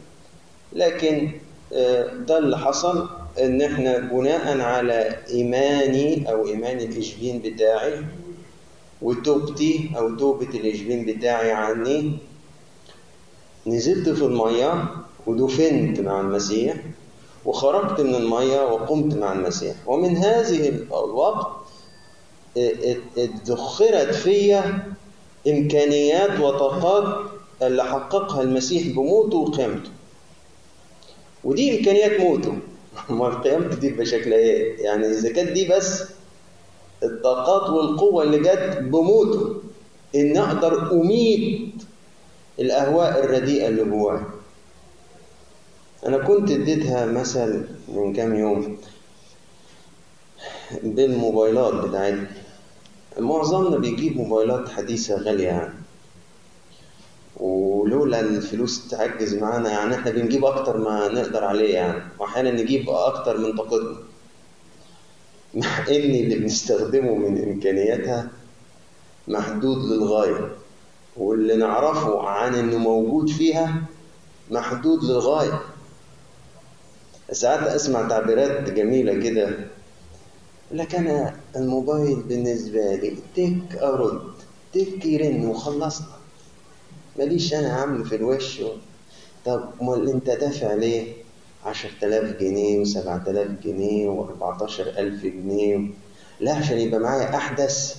لكن 0.73 1.31
آه، 1.73 2.07
ده 2.13 2.37
اللي 2.37 2.57
حصل 2.57 3.09
ان 3.41 3.61
إحنا 3.61 3.97
بناء 3.97 4.61
على 4.61 5.15
إيماني 5.29 6.31
أو 6.31 6.47
ايمان 6.47 6.77
الاشبين 6.79 7.39
بتاعي 7.41 8.01
وتوبتي 9.01 9.91
أو 9.97 10.15
توبة 10.15 10.47
الاشبين 10.59 11.05
بتاعي 11.05 11.51
عني 11.51 12.17
نزلت 13.67 14.09
في 14.09 14.21
المية 14.21 14.85
ودفنت 15.27 15.99
مع 15.99 16.19
المسيح 16.21 16.75
وخرجت 17.45 18.01
من 18.01 18.15
المية 18.15 18.61
وقمت 18.61 19.15
مع 19.15 19.33
المسيح. 19.33 19.75
ومن 19.85 20.17
هذه 20.17 20.69
الوقت 20.69 21.47
ادخرت 23.17 24.13
فيا 24.13 24.93
إمكانيات 25.47 26.39
وطاقات 26.39 27.31
اللي 27.61 27.83
حققها 27.83 28.41
المسيح 28.41 28.87
بموته 28.87 29.37
وقيامته. 29.37 29.89
ودي 31.43 31.77
إمكانيات 31.79 32.19
موته. 32.19 32.57
ما 33.09 33.29
قيامته 33.29 33.75
دي 33.75 33.89
بشكل 33.89 34.33
إيه؟ 34.33 34.83
يعني 34.83 35.07
إذا 35.07 35.33
كانت 35.33 35.51
دي 35.51 35.67
بس 35.67 36.03
الطاقات 37.03 37.69
والقوة 37.69 38.23
اللي 38.23 38.39
جت 38.39 38.77
بموته 38.81 39.55
إن 40.15 40.37
أقدر 40.37 40.91
أميت 40.91 41.73
الأهواء 42.59 43.23
الرديئة 43.23 43.67
اللي 43.67 43.83
جواي 43.83 44.19
أنا 46.05 46.17
كنت 46.17 46.51
اديتها 46.51 47.05
مثل 47.05 47.67
من 47.87 48.13
كام 48.13 48.35
يوم 48.35 48.77
بالموبايلات 50.83 51.73
بتاعتنا. 51.73 52.42
معظمنا 53.19 53.77
بيجيب 53.77 54.17
موبايلات 54.17 54.69
حديثة 54.69 55.15
غالية 55.15 55.47
يعني. 55.47 55.73
ولولا 57.37 58.19
الفلوس 58.19 58.87
تعجز 58.87 59.35
معانا 59.35 59.69
يعني 59.71 59.95
إحنا 59.95 60.11
بنجيب 60.11 60.45
أكتر 60.45 60.77
ما 60.77 61.07
نقدر 61.07 61.43
عليه 61.43 61.73
يعني. 61.73 62.03
وأحيانا 62.19 62.51
نجيب 62.51 62.89
أكتر 62.89 63.37
من 63.37 63.55
طاقتنا. 63.57 63.97
مع 65.53 65.79
إن 65.89 65.93
اللي 65.95 66.35
بنستخدمه 66.35 67.15
من 67.15 67.43
إمكانياتها 67.43 68.27
محدود 69.27 69.77
للغاية. 69.77 70.51
واللي 71.17 71.55
نعرفه 71.55 72.27
عن 72.27 72.55
إنه 72.55 72.77
موجود 72.77 73.29
فيها 73.29 73.75
محدود 74.51 75.03
للغاية. 75.03 75.61
ساعات 77.31 77.59
أسمع 77.59 78.07
تعبيرات 78.07 78.69
جميلة 78.69 79.13
كده 79.23 79.67
يقول 80.73 80.85
لك 80.85 80.95
أنا 80.95 81.35
الموبايل 81.55 82.15
بالنسبة 82.23 82.95
لي 82.95 83.17
تك 83.35 83.75
أرد 83.77 84.21
تك 84.73 85.05
يرن 85.05 85.45
وخلصنا 85.45 86.07
ماليش 87.19 87.53
أنا 87.53 87.73
عامله 87.73 88.03
في 88.03 88.15
الوش. 88.15 88.61
طب 89.45 89.69
أمال 89.81 90.09
أنت 90.09 90.29
دافع 90.29 90.73
ليه؟ 90.73 91.13
عشرة 91.65 91.91
آلاف 92.03 92.37
جنيه 92.37 92.79
وسبعة 92.79 93.23
آلاف 93.27 93.47
جنيه 93.63 94.07
وأربعتاشر 94.07 94.87
ألف 94.87 95.23
جنيه 95.23 95.89
لا 96.39 96.53
عشان 96.55 96.77
يبقى 96.79 96.99
معايا 96.99 97.35
أحدث 97.35 97.95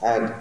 حاجة 0.00 0.36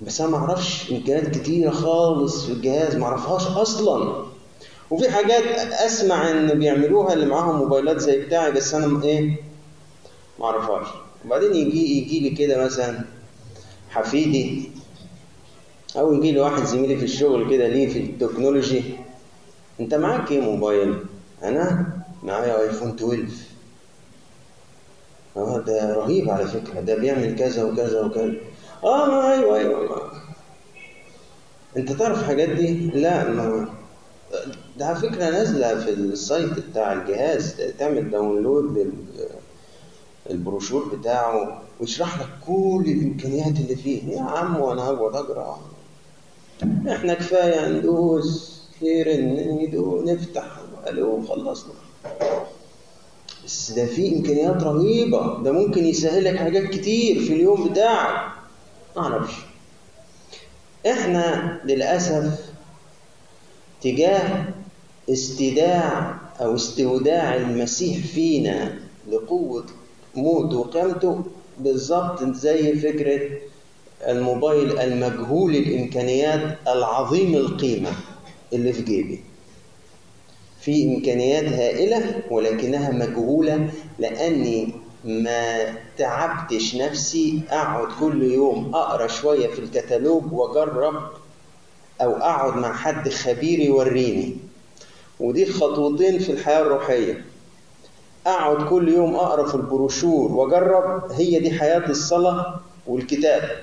بس 0.00 0.20
أنا 0.20 0.30
ما 0.30 0.36
أعرفش 0.36 0.92
إمكانيات 0.92 1.38
كتيرة 1.38 1.70
خالص 1.70 2.44
في 2.46 2.52
الجهاز 2.52 2.96
ما 2.96 3.04
اعرفهاش 3.06 3.46
أصلا 3.46 4.26
وفي 4.90 5.10
حاجات 5.10 5.42
أسمع 5.72 6.30
إن 6.30 6.58
بيعملوها 6.58 7.12
اللي 7.12 7.26
معاهم 7.26 7.56
موبايلات 7.58 7.98
زي 7.98 8.22
بتاعي 8.22 8.52
بس 8.52 8.74
أنا 8.74 9.04
إيه 9.04 9.36
ما 10.38 10.46
أعرفهاش 10.46 10.86
وبعدين 11.24 11.54
يجي 11.54 11.98
يجي 11.98 12.20
لي 12.20 12.30
كده 12.30 12.64
مثلا 12.64 12.98
حفيدي 13.90 14.70
أو 15.96 16.12
يجي 16.14 16.32
لي 16.32 16.40
واحد 16.40 16.64
زميلي 16.64 16.96
في 16.96 17.04
الشغل 17.04 17.50
كده 17.50 17.68
ليه 17.68 17.88
في 17.88 17.98
التكنولوجي 17.98 18.82
أنت 19.80 19.94
معاك 19.94 20.32
إيه 20.32 20.40
موبايل 20.40 20.98
أنا 21.42 21.86
معايا 22.22 22.60
iPhone 22.60 22.88
12 22.90 23.22
آه 25.36 25.58
ده 25.58 25.94
رهيب 25.94 26.30
على 26.30 26.46
فكرة 26.46 26.80
ده 26.80 26.94
بيعمل 26.94 27.36
كذا 27.38 27.64
وكذا 27.64 28.00
وكذا 28.00 28.34
آه 28.84 29.06
ما 29.06 29.32
أيوه 29.32 29.58
أيوه 29.58 29.80
ما. 29.88 30.10
أنت 31.76 31.92
تعرف 31.92 32.20
الحاجات 32.20 32.48
دي؟ 32.48 32.74
لا 32.94 33.28
ما 33.30 33.68
ده 34.78 34.86
على 34.86 34.96
فكرة 34.96 35.30
نازلة 35.30 35.80
في 35.84 35.90
ال 35.90 36.02
site 36.02 36.52
بتاع 36.52 36.92
الجهاز 36.92 37.56
تعمل 37.78 38.10
download 38.10 38.78
لل 38.78 38.92
البروشور 40.30 40.94
بتاعه 40.96 41.62
ويشرح 41.80 42.20
لك 42.20 42.28
كل 42.46 42.84
الإمكانيات 42.86 43.56
اللي 43.60 43.76
فيه. 43.76 44.02
يا 44.16 44.22
عم 44.22 44.60
وأنا 44.60 44.82
هقعد 44.82 45.16
أقرأ. 45.16 45.60
إحنا 46.88 47.14
كفاية 47.14 47.68
ندوس 47.68 48.56
ندو 48.82 50.02
نفتح 50.04 50.44
ألو 50.86 51.22
خلصنا 51.26 51.72
بس 53.44 53.70
ده 53.72 53.86
في 53.86 54.16
إمكانيات 54.16 54.62
رهيبة. 54.62 55.42
ده 55.42 55.52
ممكن 55.52 55.84
يسهلك 55.84 56.36
حاجات 56.36 56.62
كتير 56.64 57.20
في 57.24 57.32
اليوم 57.32 57.68
بتاعك. 57.68 58.32
ما 58.96 59.02
أعرفش. 59.02 59.34
إحنا 60.90 61.58
للأسف 61.64 62.40
تجاه 63.82 64.44
استداع 65.10 66.14
أو 66.40 66.54
استوداع 66.54 67.34
المسيح 67.36 68.06
فينا 68.06 68.78
لقوة 69.12 69.66
موته 70.14 70.56
وقيامته 70.58 71.24
بالظبط 71.58 72.22
زي 72.24 72.74
فكرة 72.74 73.20
الموبايل 74.08 74.78
المجهول 74.78 75.56
الإمكانيات 75.56 76.58
العظيم 76.68 77.34
القيمة 77.34 77.90
اللي 78.52 78.72
في 78.72 78.82
جيبي. 78.82 79.20
في 80.60 80.84
إمكانيات 80.96 81.44
هائلة 81.44 82.22
ولكنها 82.30 82.90
مجهولة 82.90 83.68
لأني 83.98 84.72
ما 85.04 85.74
تعبتش 85.98 86.76
نفسي. 86.76 87.40
أقعد 87.50 87.88
كل 88.00 88.22
يوم 88.22 88.74
أقرأ 88.74 89.06
شوية 89.06 89.46
في 89.46 89.58
الكتالوج 89.58 90.32
وأجرب 90.32 90.94
أو 92.00 92.12
أقعد 92.16 92.56
مع 92.56 92.72
حد 92.72 93.08
خبير 93.08 93.58
يوريني. 93.60 94.36
ودي 95.20 95.52
خطوتين 95.52 96.18
في 96.18 96.32
الحياة 96.32 96.60
الروحية. 96.62 97.24
أقعد 98.26 98.68
كل 98.68 98.88
يوم 98.88 99.16
أقرأ 99.16 99.48
في 99.48 99.54
البروشور 99.54 100.32
وأجرب. 100.32 101.12
هي 101.12 101.38
دي 101.40 101.50
حياة 101.58 101.90
الصلاة 101.90 102.60
والكتاب 102.86 103.62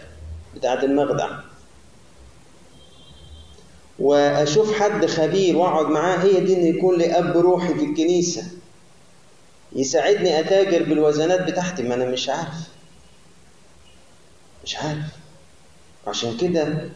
بتاعت 0.56 0.84
المخدع. 0.84 1.30
وأشوف 4.00 4.80
حد 4.82 5.06
خبير 5.06 5.58
وأقعد 5.58 5.86
معاه. 5.86 6.18
هي 6.18 6.40
دي 6.40 6.54
ان 6.56 6.66
يكون 6.76 6.98
لي 6.98 7.20
أب 7.20 7.38
روحي 7.38 7.74
في 7.74 7.86
الكنيسة. 7.86 8.44
يساعدني 9.76 10.40
أتاجر 10.40 10.84
بالوزنات 10.84 11.52
بتاعتي. 11.52 11.84
ما 11.84 11.96
أنا 11.96 12.06
مش 12.06 12.30
عارف. 12.30 12.68
مش 14.66 14.76
عارف. 14.78 15.06
عشان 16.08 16.38
كده 16.38 16.90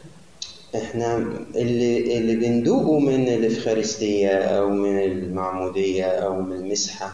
إحنا 0.77 1.17
اللي 1.55 2.17
اللي 2.17 2.35
بندوقه 2.35 2.99
من 2.99 3.27
الإفخارستية 3.27 4.29
أو 4.37 4.69
من 4.69 4.99
المعمودية 5.03 6.05
أو 6.05 6.41
من 6.41 6.55
المسحة 6.55 7.13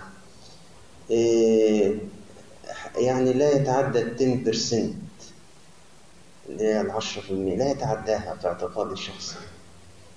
إيه 1.12 1.96
يعني 2.98 3.34
لا 3.34 3.52
يتعدى 3.52 4.00
ال 4.00 4.54
10% 4.56 4.74
اللي 6.50 6.64
هي 6.64 6.82
ال 6.82 6.92
10% 7.02 7.32
لا 7.32 7.72
يتعداها 7.72 8.38
في 8.42 8.48
اعتقاد 8.48 8.92
الشخص. 8.92 9.36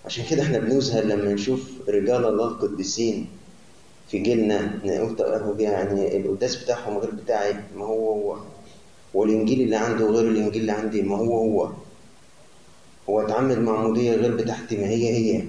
عشان 0.04 0.24
كده 0.30 0.42
إحنا 0.42 0.58
بنذهل 0.58 1.08
لما 1.08 1.32
نشوف 1.34 1.60
رجال 1.88 2.24
الله 2.24 2.48
القديسين 2.48 3.26
في 4.08 4.18
جيلنا 4.18 4.80
طب 5.18 5.60
يعني 5.60 6.16
القداس 6.16 6.56
بتاعهم 6.56 6.98
غير 6.98 7.10
بتاعي 7.10 7.54
ما 7.76 7.84
هو 7.84 8.12
هو. 8.12 8.38
والإنجيل 9.14 9.60
اللي 9.60 9.76
عنده 9.76 10.06
غير 10.06 10.28
الإنجيل 10.28 10.60
اللي 10.60 10.72
عندي 10.72 11.02
ما 11.02 11.16
هو 11.16 11.38
هو. 11.38 11.70
هو 13.10 13.20
اتعامل 13.20 13.62
معموديه 13.62 14.12
غير 14.14 14.36
بتاعتي 14.36 14.76
ما 14.76 14.86
هي 14.86 15.12
هي. 15.12 15.44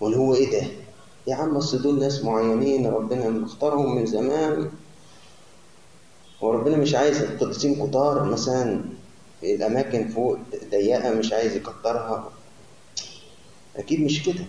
ولا 0.00 0.16
هو 0.16 0.34
إيه 0.34 0.50
ده؟ 0.60 0.66
يا 1.26 1.34
عم 1.34 1.56
أصل 1.56 1.82
دول 1.82 1.98
ناس 2.00 2.24
معينين 2.24 2.86
ربنا 2.86 3.28
مختارهم 3.28 3.96
من 3.96 4.06
زمان. 4.06 4.70
وربنا 6.40 6.76
مش 6.76 6.94
عايز 6.94 7.22
القديسين 7.22 7.86
كتار 7.88 8.24
مثلا 8.24 8.84
في 9.40 9.54
الأماكن 9.54 10.08
فوق 10.08 10.38
ضيقة 10.70 11.10
مش 11.14 11.32
عايز 11.32 11.56
يكترها. 11.56 12.30
أكيد 13.76 14.00
مش 14.00 14.22
كده. 14.22 14.44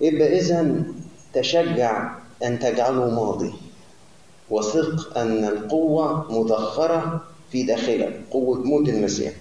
يبقى 0.00 0.38
اذا 0.38 0.82
تشجع 1.32 2.14
أن 2.44 2.58
تجعله 2.58 3.10
ماضي. 3.10 3.52
وثق 4.50 5.18
أن 5.18 5.44
القوة 5.44 6.32
مدخرة 6.40 7.24
في 7.52 7.62
داخلك 7.62 8.20
قوة 8.30 8.58
موت 8.58 8.88
المسيح. 8.88 9.32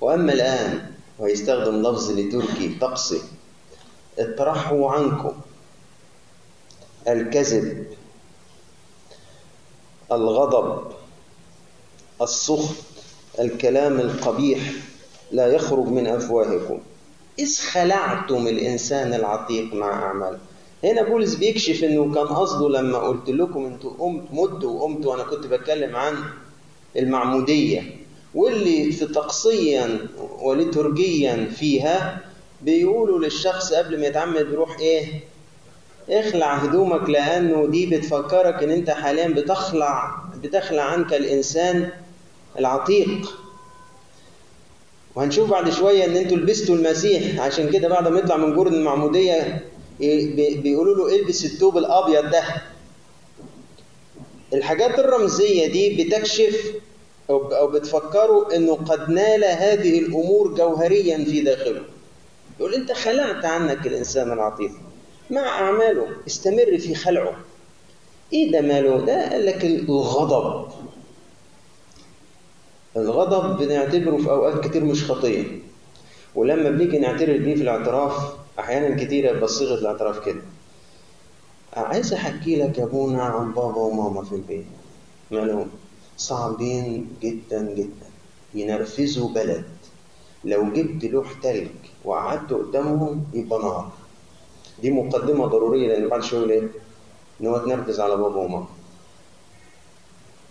وأما 0.00 0.32
الآن 0.32 0.90
ويستخدم 1.18 1.82
لفظ 1.82 2.10
لتركي 2.10 2.78
طقسي 2.80 3.20
اطرحوا 4.18 4.90
عنكم 4.90 5.32
الكذب 7.08 7.86
الغضب 10.12 10.92
السخط 12.22 12.74
الكلام 13.40 14.00
القبيح 14.00 14.72
لا 15.32 15.46
يخرج 15.46 15.86
من 15.86 16.06
أفواهكم. 16.06 16.80
إذ 17.38 17.58
خلعتم 17.60 18.46
الإنسان 18.46 19.14
العتيق 19.14 19.74
مع 19.74 19.92
اعماله 20.02 20.38
هنا 20.84 21.02
بولس 21.02 21.34
بيكشف 21.34 21.84
إنه 21.84 22.14
كان 22.14 22.26
قصده 22.26 22.68
لما 22.68 22.98
قلت 22.98 23.30
لكم 23.30 23.66
أنتوا 23.66 23.90
قمت 23.98 24.24
مت 24.32 24.64
وقمت 24.64 25.06
وأنا 25.06 25.22
كنت 25.22 25.46
بتكلم 25.46 25.96
عن 25.96 26.14
المعمودية 26.96 27.82
واللي 28.34 28.92
في 28.92 29.06
طقسيا 29.06 29.98
وليتورجيا 30.40 31.50
فيها 31.56 32.18
بيقولوا 32.62 33.18
للشخص 33.18 33.72
قبل 33.72 34.00
ما 34.00 34.06
يتعمد 34.06 34.46
بروح 34.46 34.78
إيه؟ 34.78 35.06
اخلع 36.10 36.54
هدومك 36.54 37.10
لأنه 37.10 37.66
دي 37.66 37.86
بتفكرك 37.86 38.62
إن 38.62 38.70
أنت 38.70 38.90
حاليا 38.90 39.28
بتخلع 39.28 40.14
بتخلع 40.42 40.82
عنك 40.82 41.14
الإنسان 41.14 41.88
العتيق. 42.58 43.34
وهنشوف 45.14 45.50
بعد 45.50 45.70
شوية 45.70 46.04
إن 46.04 46.16
أنتوا 46.16 46.36
لبستوا 46.36 46.74
المسيح 46.76 47.40
عشان 47.40 47.70
كده 47.70 47.88
بعد 47.88 48.08
ما 48.08 48.18
يطلع 48.18 48.36
من 48.36 48.54
جرن 48.56 48.74
المعمودية 48.74 49.64
بيقولوا 50.62 50.94
له 51.08 51.16
إلبس 51.16 51.44
الثوب 51.44 51.78
الأبيض 51.78 52.30
ده. 52.30 52.42
الحاجات 54.54 54.98
الرمزية 54.98 55.66
دي 55.72 56.04
بتكشف 56.04 56.74
أو 57.30 57.66
بتفكروا 57.66 58.56
إنه 58.56 58.74
قد 58.74 59.10
نال 59.10 59.44
هذه 59.44 59.98
الأمور 59.98 60.54
جوهريا 60.54 61.24
في 61.24 61.40
داخله. 61.40 61.82
يقول 62.60 62.74
أنت 62.74 62.92
خلعت 62.92 63.44
عنك 63.44 63.86
الإنسان 63.86 64.32
العتيق 64.32 64.70
مع 65.30 65.40
أعماله 65.48 66.06
استمر 66.26 66.78
في 66.78 66.94
خلعه. 66.94 67.36
إيه 68.32 68.52
ده 68.52 68.60
ماله؟ 68.60 69.00
ده 69.04 69.30
قال 69.30 69.46
لك 69.46 69.64
الغضب. 69.64 70.68
الغضب 72.96 73.58
بنعتبره 73.62 74.16
في 74.16 74.30
أوقات 74.30 74.66
كتير 74.68 74.84
مش 74.84 75.04
خطية. 75.04 75.44
ولما 76.34 76.70
بنيجي 76.70 76.98
نعترف 76.98 77.40
بيه 77.40 77.54
في 77.54 77.62
الاعتراف 77.62 78.12
أحيانا 78.58 79.04
كتير 79.04 79.24
يبقى 79.36 79.48
صيغه 79.48 79.74
الاعتراف 79.74 80.24
كده. 80.26 80.40
عايز 81.76 82.12
أحكي 82.12 82.56
لك 82.56 82.78
يا 82.78 82.84
أبونا 82.84 83.22
عن 83.22 83.52
بابا 83.52 83.76
وماما 83.78 84.22
في 84.24 84.34
البيت. 84.34 84.64
مالهم؟ 85.30 85.66
صعبين 86.16 87.08
جدا 87.22 87.74
جدا. 87.74 88.06
ينرفزوا 88.54 89.28
بلد. 89.28 89.64
لو 90.44 90.72
جبت 90.72 91.04
لوح 91.04 91.32
تلج 91.42 91.68
وقعدت 92.04 92.52
قدامهم 92.52 93.24
يبقى 93.34 93.58
نار. 93.58 93.92
دي 94.82 94.90
مقدمة 94.90 95.46
ضرورية 95.46 95.88
لأن 95.88 96.08
بعد 96.08 96.22
شوية 96.22 96.50
إيه؟ 96.50 96.68
إن 97.40 97.46
هو 97.46 97.58
تنرفز 97.58 98.00
على 98.00 98.16
بابا 98.16 98.36
وماما. 98.36 98.66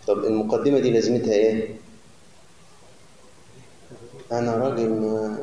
طب 0.08 0.18
المقدمة 0.24 0.80
دي 0.80 0.92
لازمتها 0.92 1.34
إيه؟ 1.34 1.76
أنا 4.32 4.56
راجل 4.56 4.90
ما 4.90 5.38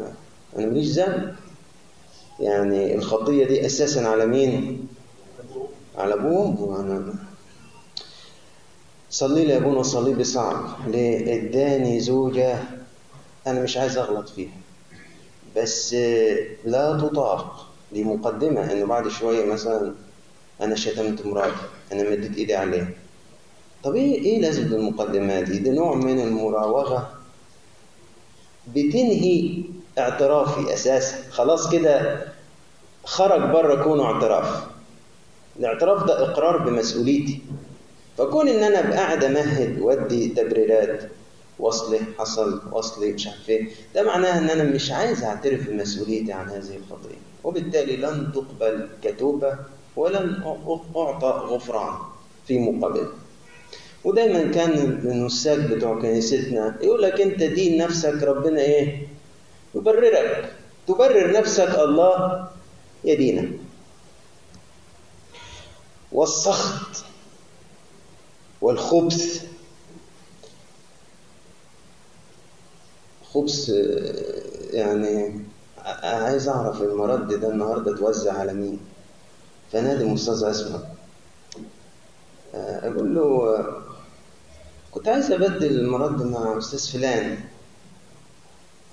أنا 0.56 0.66
ماليش 0.66 0.86
ذنب. 0.88 1.36
يعني 2.40 2.94
الخطية 2.94 3.44
دي 3.46 3.66
أساسا 3.66 4.00
على 4.00 4.26
مين؟ 4.26 4.86
على 6.00 6.14
أبوه 6.14 6.60
وأنا 6.60 7.14
صلي 9.10 9.44
لي 9.44 9.52
يا 9.52 9.56
ابونا 9.58 9.82
صلي 9.82 10.14
لي 10.14 10.24
صعب 10.24 10.88
ليه 10.88 11.34
اداني 11.36 12.00
زوجة 12.00 12.58
أنا 13.46 13.62
مش 13.62 13.76
عايز 13.76 13.98
أغلط 13.98 14.28
فيها. 14.28 14.52
بس 15.56 15.94
لا 16.64 16.98
تطاق 17.00 17.66
دي 17.92 18.04
مقدمة 18.04 18.72
إنه 18.72 18.86
بعد 18.86 19.08
شوية 19.08 19.44
مثلا 19.52 19.94
أنا 20.60 20.74
شتمت 20.74 21.26
مراتي 21.26 21.54
أنا 21.92 22.10
مديت 22.10 22.36
إيدي 22.36 22.54
عليها 22.54 22.88
طب 23.84 23.94
إيه 23.94 24.14
إيه 24.24 24.40
لازمة 24.40 24.76
المقدمات 24.76 25.44
دي؟ 25.44 25.58
ده 25.58 25.72
نوع 25.72 25.94
من 25.94 26.20
المراوغة 26.20 27.14
بتنهي 28.68 29.62
اعترافي 29.98 30.74
أساسا. 30.74 31.30
خلاص 31.30 31.70
كده 31.72 32.22
خرج 33.04 33.40
بره 33.52 33.82
كونه 33.84 34.04
اعتراف. 34.04 34.64
الاعتراف 35.58 36.04
ده 36.04 36.22
إقرار 36.30 36.58
بمسؤوليتي. 36.58 37.38
فكون 38.18 38.48
إن 38.48 38.62
أنا 38.64 38.78
ابقى 38.80 38.96
قاعد 38.96 39.24
أمهد 39.24 39.80
وأدي 39.80 40.28
تبريرات 40.28 41.02
وصلي 41.58 41.98
حصل 42.18 42.60
وصلي 42.72 43.12
مش 43.12 43.26
عارف 43.26 43.48
إيه 43.50 43.68
ده 43.94 44.02
معناه 44.02 44.38
إن 44.38 44.50
أنا 44.50 44.64
مش 44.64 44.90
عايز 44.92 45.22
أعترف 45.24 45.68
بمسؤوليتي 45.70 46.32
عن 46.32 46.48
هذه 46.48 46.76
الخطية. 46.76 47.16
وبالتالي 47.44 47.96
لن 47.96 48.32
تقبل 48.34 48.88
كتوبة 49.04 49.54
ولن 49.96 50.42
أعطى 50.96 51.26
غفران 51.26 51.94
في 52.46 52.58
مقابل. 52.58 53.06
ودايما 54.04 54.52
كان 54.52 54.70
النساك 55.04 55.58
بتوع 55.58 56.00
كنيستنا 56.00 56.76
يقول 56.82 57.02
لك 57.02 57.20
أنت 57.20 57.42
دين 57.42 57.78
نفسك 57.82 58.22
ربنا 58.22 58.60
إيه؟ 58.60 59.06
يبررك. 59.74 60.52
تبرر 60.88 61.32
نفسك 61.32 61.78
الله 61.78 62.48
يدينك 63.04 63.48
والسخط 66.12 67.04
والخبث. 68.60 69.44
خبث 73.34 73.68
يعني 74.72 75.40
عايز 76.02 76.48
أعرف 76.48 76.82
المرد 76.82 77.28
ده 77.40 77.48
النهارده 77.48 77.94
اتوزع 77.94 78.32
على 78.32 78.52
مين؟ 78.54 78.80
فنادي 79.72 80.14
أستاذ 80.14 80.44
اسمع 80.44 80.78
أقول 82.54 83.14
له 83.14 83.58
كنت 84.92 85.08
عايز 85.08 85.32
أبدل 85.32 85.80
المرد 85.80 86.22
مع 86.22 86.58
أستاذ 86.58 86.92
فلان. 86.92 87.38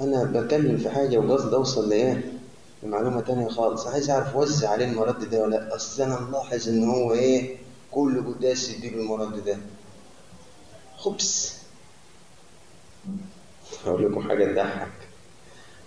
أنا 0.01 0.23
بتكلم 0.23 0.77
في 0.77 0.89
حاجة 0.89 1.17
وقصد 1.17 1.53
أوصل 1.53 1.89
لإيه؟ 1.89 2.36
لمعلومه 2.83 3.21
تانية 3.21 3.47
خالص. 3.47 3.87
عايز 3.87 4.09
أعرف 4.09 4.35
وزع 4.35 4.69
عليه 4.69 4.85
المرد 4.85 5.29
ده 5.29 5.41
ولا 5.41 5.55
لأ؟ 5.55 5.75
أصل 5.75 6.03
أنا 6.03 6.19
ملاحظ 6.19 6.69
إن 6.69 6.89
هو 6.89 7.13
إيه 7.13 7.57
كل 7.91 8.23
قداس 8.27 8.69
يديله 8.69 9.01
المرد 9.01 9.45
ده. 9.45 9.57
خبز. 10.97 11.53
هقول 13.85 14.11
لكم 14.11 14.29
حاجة 14.29 14.45
تضحك. 14.45 14.91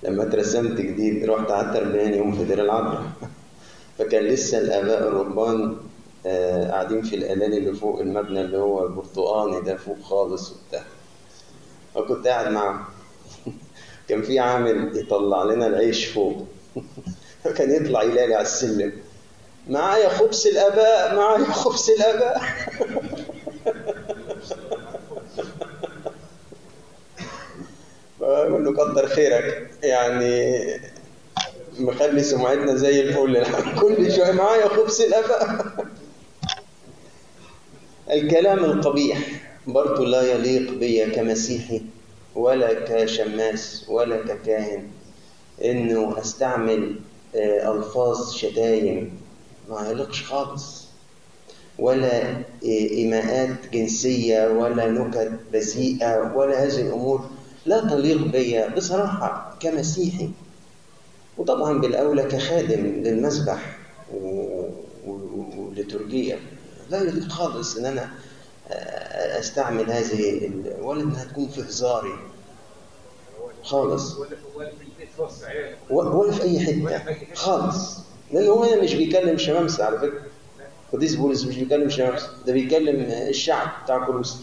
لما 0.02 0.22
اترسمت 0.22 0.80
جديد 0.80 1.24
رحت 1.24 1.46
قعدت 1.50 1.76
40 1.76 2.14
يوم 2.14 2.32
في 2.32 2.44
دير 2.44 2.62
العذراء 2.64 3.02
فكان 3.98 4.22
لسه 4.24 4.58
الآباء 4.58 5.08
الرهبان 5.08 5.76
آه 6.26 6.70
قاعدين 6.70 7.02
في 7.02 7.16
الألالي 7.16 7.58
اللي 7.58 7.74
فوق 7.74 8.00
المبنى 8.00 8.40
اللي 8.40 8.58
هو 8.58 8.86
البرتقاني 8.86 9.60
ده 9.60 9.76
فوق 9.76 10.00
خالص 10.02 10.52
وبتاع. 10.52 10.84
فكنت 11.94 12.26
قاعد 12.26 12.52
معاهم. 12.52 12.84
كان 14.08 14.22
في 14.22 14.38
عامل 14.38 14.98
يطلع 14.98 15.42
لنا 15.42 15.66
العيش 15.66 16.06
فوق. 16.06 16.46
فكان 17.44 17.70
يطلع 17.70 18.02
يلالي 18.02 18.34
على 18.34 18.42
السلم. 18.42 18.92
معايا 19.68 20.08
خبز 20.08 20.46
الاباء 20.46 21.14
معايا 21.14 21.44
خبز 21.44 21.90
الاباء 21.90 22.40
بقول 28.20 28.64
له 28.64 28.72
كتر 28.72 29.06
خيرك. 29.08 29.70
يعني 29.82 30.64
مخلي 31.78 32.22
سمعتنا 32.22 32.74
زي 32.74 33.00
الفل. 33.00 33.44
كل 33.80 34.12
شوية 34.12 34.30
معايا 34.32 34.68
خبز 34.68 35.00
الاباء 35.00 35.66
الكلام 38.10 38.64
القبيح 38.64 39.18
برضه 39.66 40.04
لا 40.06 40.22
يليق 40.22 40.70
بي 40.70 41.10
كمسيحي 41.10 41.82
ولا 42.34 42.72
كشماس 42.72 43.84
ولا 43.88 44.16
ككاهن. 44.16 44.90
إنه 45.64 46.20
أستعمل 46.20 46.94
ألفاظ 47.34 48.32
شتايم. 48.32 49.20
ما 49.70 49.90
يليقش 49.90 50.24
خالص. 50.24 50.84
ولا 51.78 52.42
إيماءات 52.62 53.56
جنسية 53.72 54.48
ولا 54.48 54.88
نكت 54.88 55.32
بذيئة 55.52 56.32
ولا 56.36 56.64
هذه 56.64 56.80
الأمور. 56.80 57.30
لا 57.66 57.80
تليق 57.80 58.26
بي 58.26 58.68
بصراحة 58.76 59.56
كمسيحي. 59.60 60.30
وطبعا 61.38 61.78
بالأولى 61.78 62.22
كخادم 62.22 62.86
للمسبح 62.86 63.78
ولترجيه 65.06 66.38
لا 66.90 67.02
يليق 67.02 67.28
خالص 67.28 67.76
إن 67.76 67.86
أنا 67.86 68.10
أستعمل 69.38 69.90
هذه 69.90 70.50
ولا 70.82 71.02
إنها 71.02 71.24
تكون 71.24 71.48
في 71.48 71.60
هزاري 71.60 72.12
خالص. 73.62 74.16
ولا 75.90 76.32
في 76.32 76.42
أي 76.42 76.60
حتة. 76.60 77.14
خالص. 77.34 77.98
لأن 78.32 78.46
هو 78.46 78.62
هنا 78.64 78.82
مش 78.82 78.94
بيكلم 78.94 79.38
شمامسه 79.38 79.84
على 79.84 79.98
فكرة. 79.98 80.20
قديس 80.92 81.14
بولس 81.14 81.44
مش 81.44 81.56
بيكلم 81.56 81.90
شمامسه 81.90 82.28
ده 82.46 82.52
بيكلم 82.52 83.00
الشعب 83.28 83.68
بتاع 83.84 84.04
كولوس 84.06 84.36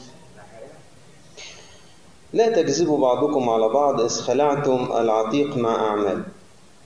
لا 2.33 2.61
تكذبوا 2.61 2.97
بعضكم 3.01 3.49
على 3.49 3.69
بعض 3.69 4.01
إذ 4.01 4.09
خلعتم 4.09 4.87
العتيق 4.97 5.57
مع 5.57 5.75
أعمال 5.75 6.23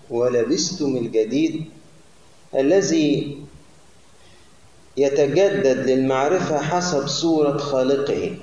ولبستم 0.10 0.98
الجديد 0.98 1.66
الذي 2.56 3.38
يتجدد 4.98 5.90
للمعرفة 5.90 6.62
حسب 6.62 7.08
صورة 7.08 7.58
خالقه. 7.58 8.36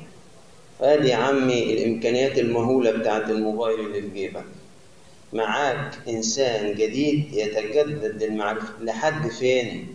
ادي 0.81 1.09
يا 1.09 1.17
عمي 1.17 1.73
الإمكانيات 1.73 2.39
المهولة 2.39 2.91
بتاعت 2.91 3.31
الموبايل 3.31 3.81
اللي 3.81 4.03
في 4.03 4.09
جيبك. 4.09 4.45
معاك 5.33 5.99
إنسان 6.09 6.75
جديد 6.75 7.33
يتجدد 7.35 8.23
للمعرفه 8.23 8.73
لحد 8.81 9.29
فين؟ 9.31 9.95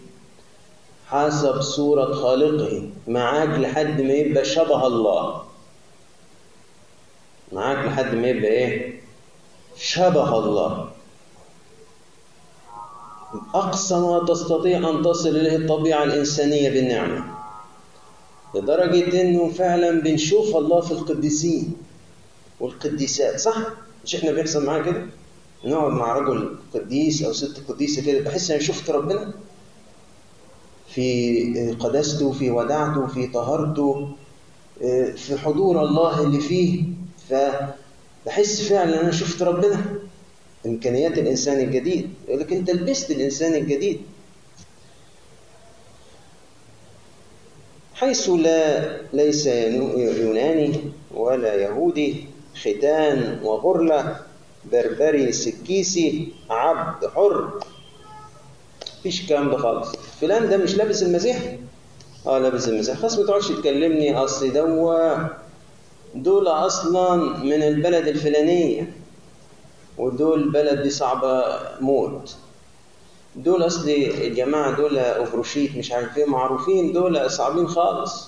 حسب 1.07 1.61
صورة 1.61 2.13
خالقه. 2.13 2.89
معاك 3.07 3.59
لحد 3.59 4.01
ما 4.01 4.13
يبقى 4.13 4.45
شبه 4.45 4.87
الله. 4.87 5.43
معاك 7.51 7.85
لحد 7.85 8.15
ما 8.15 8.27
يبقى 8.27 8.51
إيه؟ 8.51 9.01
شبه 9.77 10.39
الله. 10.39 10.89
أقصى 13.53 13.95
ما 13.95 14.25
تستطيع 14.27 14.89
أن 14.89 15.01
تصل 15.01 15.29
إليه 15.29 15.55
الطبيعة 15.55 16.03
الإنسانية 16.03 16.69
بالنعمة. 16.69 17.42
لدرجة 18.55 19.21
إنه 19.21 19.49
فعلا 19.49 20.01
بنشوف 20.01 20.55
الله 20.55 20.81
في 20.81 20.91
القديسين 20.91 21.73
والقديسات 22.59 23.39
صح؟ 23.39 23.57
مش 24.05 24.15
إحنا 24.15 24.31
بيحصل 24.31 24.65
معانا 24.65 24.85
كده؟ 24.85 25.05
نقعد 25.65 25.91
مع 25.91 26.17
رجل 26.17 26.55
قديس 26.73 27.23
أو 27.23 27.33
ست 27.33 27.61
قديسة 27.67 28.01
كده 28.05 28.19
بحس 28.19 28.51
إن 28.51 28.59
شفت 28.59 28.89
ربنا 28.89 29.33
في 30.87 31.75
قداسته 31.79 32.31
في 32.31 32.51
وداعته 32.51 33.07
في 33.07 33.27
طهارته 33.27 34.09
في 35.15 35.37
حضور 35.37 35.81
الله 35.81 36.23
اللي 36.23 36.39
فيه 36.39 36.83
فبحس 37.29 38.61
فعلا 38.61 39.01
أنا 39.01 39.11
شفت 39.11 39.41
ربنا 39.41 39.85
إمكانيات 40.65 41.17
الإنسان 41.17 41.59
الجديد 41.59 42.09
يقول 42.27 42.39
لك 42.39 42.53
أنت 42.53 42.69
لبست 42.71 43.11
الإنسان 43.11 43.55
الجديد 43.55 44.01
حيث 47.93 48.29
لا 48.29 48.97
ليس 49.13 49.45
يوناني 49.47 50.79
ولا 51.13 51.53
يهودي 51.55 52.25
ختان 52.61 53.39
وغرلة 53.43 54.15
بربري 54.71 55.31
سكيسي 55.31 56.27
عبد 56.49 57.07
حر. 57.07 57.59
مفيش 58.99 59.21
الكلام 59.21 59.51
ده 59.51 59.57
خالص. 59.57 59.91
فلان 60.21 60.49
ده 60.49 60.57
مش 60.57 60.75
لابس 60.75 61.03
المسيح؟ 61.03 61.55
آه 62.27 62.39
لابس 62.39 62.67
المسيح. 62.67 62.97
خلاص 62.97 63.19
ما 63.19 63.25
تقعدش 63.27 63.47
تكلمني. 63.47 64.15
أصل 64.23 64.53
دوا 64.53 65.27
دول 66.15 66.47
أصلا 66.47 67.15
من 67.43 67.63
البلد 67.63 68.07
الفلانية 68.07 68.93
ودول 69.97 70.51
بلد 70.51 70.81
دي 70.81 70.89
صعبة 70.89 71.43
موت. 71.81 72.35
دول 73.35 73.63
اصل 73.65 73.89
الجماعة 73.89 74.75
دول 74.77 74.97
افروشيت 74.97 75.77
مش 75.77 75.91
عارف 75.91 76.17
إيه 76.17 76.25
معروفين 76.25 76.91
دول 76.93 77.31
صعبين 77.31 77.67
خالص. 77.67 78.27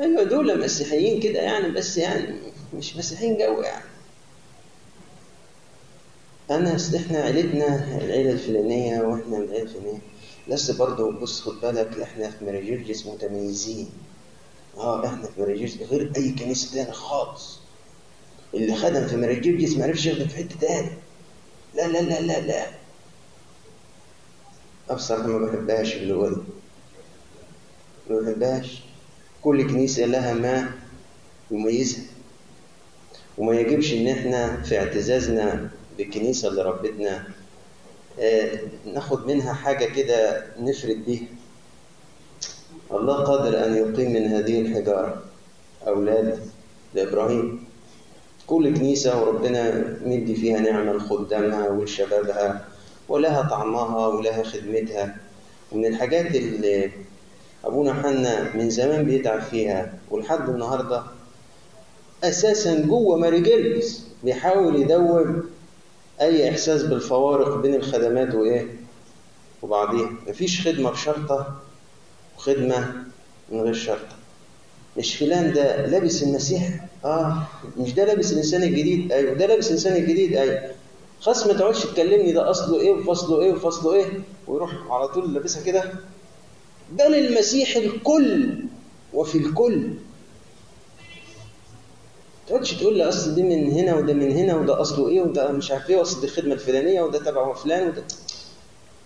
أيوه 0.00 0.22
دول 0.22 0.60
مسيحيين 0.64 1.20
كده 1.20 1.40
يعني 1.40 1.68
بس 1.68 1.96
يعني 1.96 2.34
مش 2.74 2.96
مسيحيين 2.96 3.36
جو 3.38 3.62
يعني. 3.62 3.84
أنا 6.50 6.74
اصل 6.76 6.96
إحنا 6.96 7.18
عيلتنا 7.18 7.98
العيلة 8.04 8.30
الفلانية 8.32 9.00
وإحنا 9.00 9.36
العيلة 9.38 9.62
الفلانية. 9.62 9.98
لسه 10.48 10.78
برضه 10.78 11.12
بص 11.12 11.40
خد 11.40 11.60
بالك 11.60 11.98
إحنا 12.00 12.30
في 12.30 12.44
مراجيرجس 12.44 13.06
متميزين 13.06 13.90
آه 14.76 15.06
إحنا 15.06 15.26
في 15.26 15.40
مراجيرجس 15.40 15.76
غير 15.90 16.12
أي 16.16 16.32
كنيسة 16.32 16.74
تاني 16.74 16.92
خالص. 16.92 17.58
اللي 18.54 18.74
خدم 18.74 19.06
في 19.06 19.16
مراجيرجس 19.16 19.76
ما 19.76 19.84
عرفش 19.84 20.06
يخدم 20.06 20.26
في 20.28 20.36
حتة 20.36 20.56
تاني 20.60 20.90
لا 21.74 21.88
لا 21.88 21.98
لا 22.02 22.20
لا 22.20 22.40
لا. 22.40 22.66
بصراحة 24.94 25.26
ما 25.26 25.46
بحبهاش 25.46 25.96
اللغة 25.96 26.28
دي. 26.28 26.40
ما 28.10 28.20
بحبهاش. 28.20 28.82
كل 29.42 29.70
كنيسة 29.70 30.04
لها 30.06 30.34
ما 30.34 30.70
يميزها. 31.50 32.04
وما 33.38 33.54
يجبش 33.54 33.92
إن 33.94 34.06
إحنا 34.08 34.62
في 34.62 34.78
اعتزازنا 34.78 35.70
بالكنيسة 35.98 36.48
اللي 36.48 36.62
ربتنا 36.62 37.24
آه 38.20 38.58
ناخد 38.86 39.26
منها 39.26 39.52
حاجة 39.52 39.84
كده 39.84 40.46
نفرد 40.60 41.04
بيها. 41.06 41.26
الله 42.92 43.14
قادر 43.24 43.66
أن 43.66 43.76
يقيم 43.76 44.12
من 44.12 44.26
هذه 44.26 44.60
الحجارة 44.60 45.22
أولاد 45.86 46.40
لإبراهيم. 46.94 47.64
كل 48.46 48.74
كنيسة 48.78 49.22
وربنا 49.22 49.84
مدي 50.04 50.34
فيها 50.36 50.60
نعمة 50.60 50.92
لخدامها 50.92 51.68
ولشبابها. 51.68 52.68
ولها 53.12 53.42
طعمها 53.42 54.06
ولها 54.06 54.42
خدمتها. 54.42 55.16
ومن 55.72 55.86
الحاجات 55.86 56.34
اللي 56.34 56.90
أبونا 57.64 57.94
حنا 57.94 58.56
من 58.56 58.70
زمان 58.70 59.04
بيتعب 59.04 59.40
فيها 59.42 59.94
ولحد 60.10 60.48
النهاردة 60.48 61.02
أساسا 62.24 62.80
جوه 62.80 63.16
ماري 63.16 63.40
جرجس 63.40 64.06
بيحاول 64.24 64.76
يدوب 64.80 65.42
أي 66.20 66.50
إحساس 66.50 66.82
بالفوارق 66.82 67.56
بين 67.56 67.74
الخدمات 67.74 68.34
وإيه 68.34 68.66
وبعضيها. 69.62 70.10
مفيش 70.28 70.68
خدمة 70.68 70.90
بشرطة 70.90 71.56
وخدمة 72.36 72.92
من 73.52 73.60
غير 73.60 73.74
شرطة. 73.74 74.16
مش 74.96 75.16
فلان 75.16 75.52
ده 75.52 75.86
لابس 75.86 76.22
المسيح؟ 76.22 76.86
آه 77.04 77.42
مش 77.78 77.94
ده 77.94 78.04
لابس 78.04 78.32
الإنسان 78.32 78.62
الجديد؟ 78.62 79.12
أيوه 79.12 79.34
ده 79.34 79.46
لابس 79.46 79.66
الإنسان 79.66 79.96
الجديد؟ 79.96 80.36
أيوه. 80.36 80.60
خلاص 81.22 81.46
ما 81.46 81.52
تقعدش 81.52 81.82
تكلمني 81.84 82.32
ده 82.32 82.50
أصله 82.50 82.80
إيه 82.80 82.92
وفصله 82.92 83.40
إيه 83.42 83.52
وفصله 83.52 83.92
إيه؟ 83.94 84.06
ويروح 84.48 84.72
على 84.92 85.08
طول 85.08 85.34
لابسها 85.34 85.62
كده. 85.62 85.92
بل 86.92 87.14
المسيح 87.14 87.76
الكل 87.76 88.54
وفي 89.14 89.38
الكل. 89.38 89.88
تقعدش 92.48 92.74
تقول 92.74 92.96
لي 92.98 93.08
أصل 93.08 93.34
دي 93.34 93.42
من 93.42 93.70
هنا 93.70 93.94
وده 93.96 94.12
من 94.12 94.32
هنا 94.32 94.56
وده 94.56 94.80
أصله 94.80 95.08
إيه 95.08 95.20
وده 95.20 95.52
مش 95.52 95.70
عارف 95.70 95.90
إيه 95.90 95.96
وأصل 95.96 96.20
دي 96.20 96.26
الخدمه 96.26 96.54
الفلانية 96.54 97.02
وده 97.02 97.18
تبع 97.18 97.54
فلان 97.54 97.88
وده. 97.88 98.04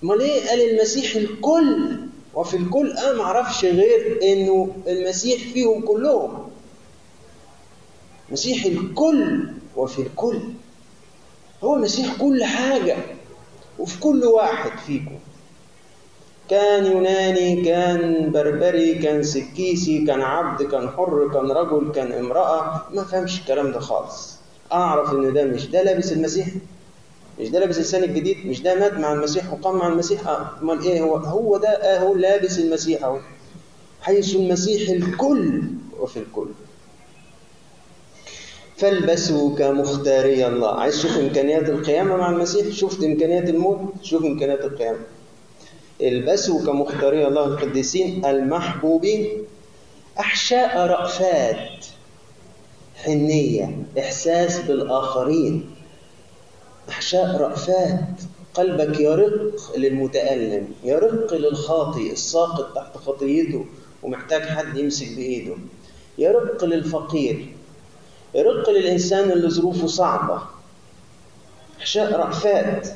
أمال 0.05 0.21
إيه؟ 0.21 0.49
قال 0.49 0.61
المسيح 0.71 1.17
الكل 1.17 1.97
وفي 2.35 2.57
الكل. 2.57 2.93
أنا 2.93 3.13
ما 3.13 3.23
أعرفش 3.23 3.65
غير 3.65 4.21
إنه 4.23 4.77
المسيح 4.87 5.53
فيهم 5.53 5.81
كلهم. 5.83 6.49
مسيح 8.33 8.65
الكل 8.65 9.49
وفي 9.77 10.03
الكل. 10.03 10.41
هو 11.65 11.77
المسيح 11.77 12.17
كل 12.21 12.45
حاجة 12.45 12.97
وفي 13.79 14.01
كل 14.01 14.25
واحد 14.25 14.79
فيكم. 14.79 15.19
كان 16.51 16.87
يوناني 16.87 17.65
كان 17.65 18.31
بربري 18.33 18.95
كان 18.95 19.23
سكيسي 19.23 20.07
كان 20.07 20.21
عبد 20.23 20.63
كان 20.63 20.89
حر 20.91 21.31
كان 21.33 21.51
رجل 21.51 21.93
كان 21.93 22.13
امرأة 22.13 22.83
ما 22.95 23.05
فهمش 23.05 23.41
الكلام 23.41 23.73
ده 23.73 23.81
خالص. 23.81 24.37
أعرف 24.73 25.13
إن 25.13 25.33
ده 25.33 25.45
مش 25.45 25.67
ده 25.67 25.83
لابس 25.83 26.13
المسيح؟ 26.13 26.49
مش 27.41 27.49
ده 27.49 27.59
لابس 27.59 27.75
الإنسان 27.77 28.05
الجديد؟ 28.05 28.47
مش 28.47 28.63
ده 28.63 28.75
مات 28.75 28.93
مع 28.93 29.13
المسيح 29.13 29.53
وقام 29.53 29.77
مع 29.77 29.87
المسيح؟ 29.89 30.21
أمال 30.63 30.83
إيه 30.83 31.03
هو؟ 31.03 31.17
هو 31.17 31.57
ده 31.57 31.69
أهو 31.69 32.15
لابس 32.15 32.59
المسيح 32.59 33.05
أهو. 33.05 33.19
حيث 34.03 34.35
المسيح 34.37 34.89
الكل 34.91 35.63
وفي 36.01 36.17
الكل. 36.19 36.49
فالبسوا 38.77 39.57
كمختاري 39.57 40.47
الله. 40.47 40.81
عايز 40.81 40.95
تشوف 40.97 41.19
إمكانيات 41.19 41.69
القيامة 41.69 42.17
مع 42.17 42.31
المسيح؟ 42.31 42.69
شفت 42.75 43.05
إمكانيات 43.05 43.49
الموت؟ 43.49 43.79
شوف 44.03 44.25
إمكانيات 44.25 44.65
القيامة. 44.65 44.99
البسوا 46.03 46.67
كمختاري 46.67 47.27
الله 47.27 47.45
القديسين 47.45 48.25
المحبوبين. 48.27 49.29
أحشاء 50.19 50.87
رأفات 50.87 51.87
حنية 52.97 53.77
إحساس 53.99 54.59
بالآخرين. 54.59 55.71
أحشاء 56.89 57.37
رأفات 57.37 58.01
قلبك 58.55 59.01
يرق 59.01 59.77
للمتألم 59.77 60.69
يرق 60.85 61.35
للخاطئ 61.35 62.13
الساقط 62.13 62.75
تحت 62.75 62.97
خطيته 62.97 63.67
ومحتاج 64.03 64.43
حد 64.43 64.77
يمسك 64.77 65.17
بإيده. 65.17 65.55
يرق 66.19 66.65
للفقير 66.65 67.56
يرق 68.37 68.71
للإنسان 68.71 69.31
اللي 69.31 69.51
ظروفه 69.51 69.87
صعبة. 69.87 70.43
أحشاء 71.81 72.13
رأفات 72.13 72.89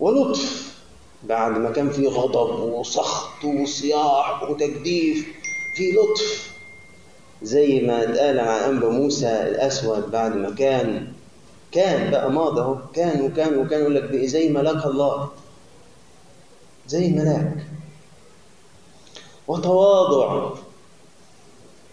ولطف. 0.00 0.70
بعد 1.22 1.58
ما 1.58 1.70
كان 1.70 1.90
في 1.90 2.06
غضب 2.06 2.60
وسخط 2.60 3.44
وصياح 3.44 4.42
وتجديف 4.50 5.26
في 5.76 5.92
لطف. 5.92 6.50
زي 7.42 7.80
ما 7.80 8.02
اتقال 8.02 8.40
عن 8.40 8.60
أنبا 8.70 8.88
موسى 8.88 9.28
الأسود 9.42 10.10
بعد 10.10 10.36
ما 10.36 10.50
كان 10.54 11.12
كان 11.72 12.10
بقى 12.10 12.30
ماضي 12.30 12.60
أهو. 12.60 12.76
كان 12.94 13.20
وكان 13.24 13.58
وكان 13.58 13.80
يقول 13.80 13.94
لك 13.94 14.24
زي 14.24 14.48
ملاك 14.48 14.86
الله. 14.86 15.28
زي 16.88 17.08
ملاك. 17.10 17.66
وتواضع. 19.48 20.50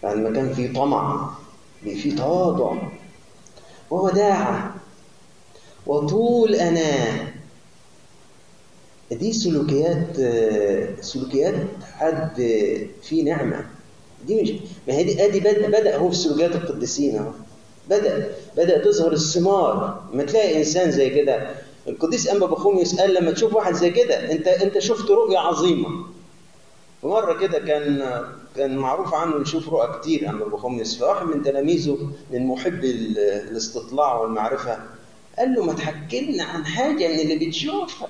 بعد 0.02 0.16
ما 0.16 0.30
كان 0.30 0.54
في 0.54 0.68
طمع. 0.68 1.30
في 1.84 2.12
تواضع 2.12 2.76
ووداعة 3.90 4.74
وطول 5.86 6.54
أناه 6.54 7.32
دي 9.12 9.32
سلوكيات 9.32 10.16
سلوكيات 11.00 11.54
حد 11.92 12.36
فيه 13.02 13.22
نعمة. 13.24 13.66
دي 14.26 14.42
مش 14.42 14.50
ما 14.88 14.94
هي 14.94 15.04
دي 15.04 15.24
أدي 15.24 15.40
بدأ 15.40 15.96
هو 15.96 16.10
في 16.10 16.16
سلوكيات 16.16 16.54
القديسين 16.54 17.16
أهو. 17.16 17.30
بدأ 17.90 18.32
بدأ 18.56 18.78
تظهر 18.84 19.12
الثمار. 19.12 20.04
ما 20.12 20.24
تلاقي 20.24 20.58
إنسان 20.58 20.90
زي 20.90 21.10
كده. 21.10 21.54
القديس 21.88 22.28
انبا 22.28 22.46
بخوم 22.46 22.78
يسأل 22.78 23.14
لما 23.14 23.30
تشوف 23.30 23.54
واحد 23.54 23.74
زي 23.74 23.90
كده 23.90 24.32
أنت 24.32 24.48
أنت 24.48 24.78
شفت 24.78 25.10
رؤية 25.10 25.38
عظيمة. 25.38 25.88
مرة 27.02 27.38
كده 27.40 27.58
كان 27.58 28.02
كان 28.58 28.76
معروف 28.76 29.14
عنه 29.14 29.40
يشوف 29.42 29.68
رؤى 29.68 29.98
كتير 30.00 30.30
انبا 30.30 30.44
بخوم 30.44 30.84
فواحد 30.84 31.26
من 31.26 31.42
تلاميذه 31.42 31.98
من 32.32 32.46
محبي 32.46 32.90
الاستطلاع 33.50 34.14
والمعرفة 34.20 34.78
قال 35.38 35.54
له 35.54 35.64
ما 35.64 35.72
تحكي 35.72 36.20
لنا 36.20 36.44
عن 36.44 36.66
حاجة 36.66 37.08
من 37.08 37.20
اللي 37.20 37.46
بتشوفها. 37.46 38.08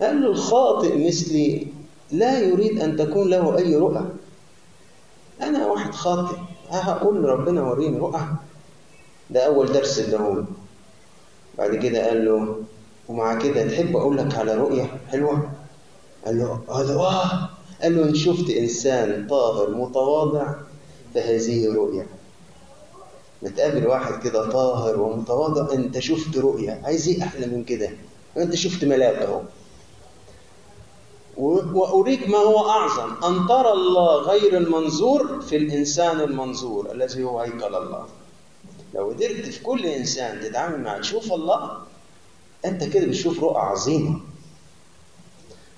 قال 0.00 0.22
له 0.22 0.28
الخاطئ 0.28 1.06
مثلي 1.08 1.66
لا 2.12 2.38
يريد 2.40 2.80
أن 2.80 2.96
تكون 2.96 3.30
له 3.30 3.58
أي 3.58 3.76
رؤى. 3.76 4.04
أنا 5.42 5.66
واحد 5.66 5.94
خاطئ 5.94 6.36
هقول 6.70 7.22
لربنا 7.22 7.62
وريني 7.62 7.98
رؤى. 7.98 8.20
ده 9.30 9.46
أول 9.46 9.72
درس 9.72 9.98
اداهوله 9.98 10.46
بعد 11.58 11.74
كده 11.76 12.06
قال 12.08 12.24
له 12.24 12.62
ومع 13.08 13.38
كده 13.38 13.68
تحب 13.68 13.96
أقول 13.96 14.16
لك 14.16 14.34
على 14.34 14.54
رؤية 14.54 14.90
حلوة؟ 15.10 15.50
قال 16.26 16.38
له 16.38 16.60
هذا 16.80 16.94
آه 16.94 17.48
قال 17.84 17.96
له 17.96 18.04
إن 18.08 18.14
شفت 18.14 18.50
إنسان 18.50 19.26
طاهر 19.30 19.70
متواضع 19.70 20.54
فهذه 21.14 21.74
رؤية. 21.74 22.06
متقابل 23.42 23.86
واحد 23.86 24.22
كده 24.22 24.50
طاهر 24.50 25.00
ومتواضع 25.00 25.72
أنت 25.72 25.98
شفت 25.98 26.36
رؤية. 26.38 26.80
عايز 26.84 27.08
إيه 27.08 27.22
أحلى 27.22 27.46
من 27.46 27.64
كده؟ 27.64 27.90
أنت 28.36 28.54
شفت 28.54 28.84
ملاك 28.84 29.14
أهو. 29.16 29.40
وأريك 31.74 32.28
ما 32.28 32.38
هو 32.38 32.70
أعظم 32.70 33.24
أن 33.24 33.46
ترى 33.48 33.72
الله 33.72 34.16
غير 34.16 34.56
المنظور 34.56 35.40
في 35.40 35.56
الإنسان 35.56 36.20
المنظور 36.20 36.92
الذي 36.92 37.24
هو 37.24 37.40
هيكل 37.40 37.74
الله. 37.74 38.06
لو 38.94 39.08
قدرت 39.08 39.46
في 39.46 39.62
كل 39.62 39.86
إنسان 39.86 40.40
تتعامل 40.40 40.80
معه 40.82 41.00
تشوف 41.00 41.32
الله 41.32 41.78
أنت 42.64 42.84
كده 42.84 43.06
بتشوف 43.06 43.40
رؤى 43.40 43.60
عظيمة. 43.60 44.20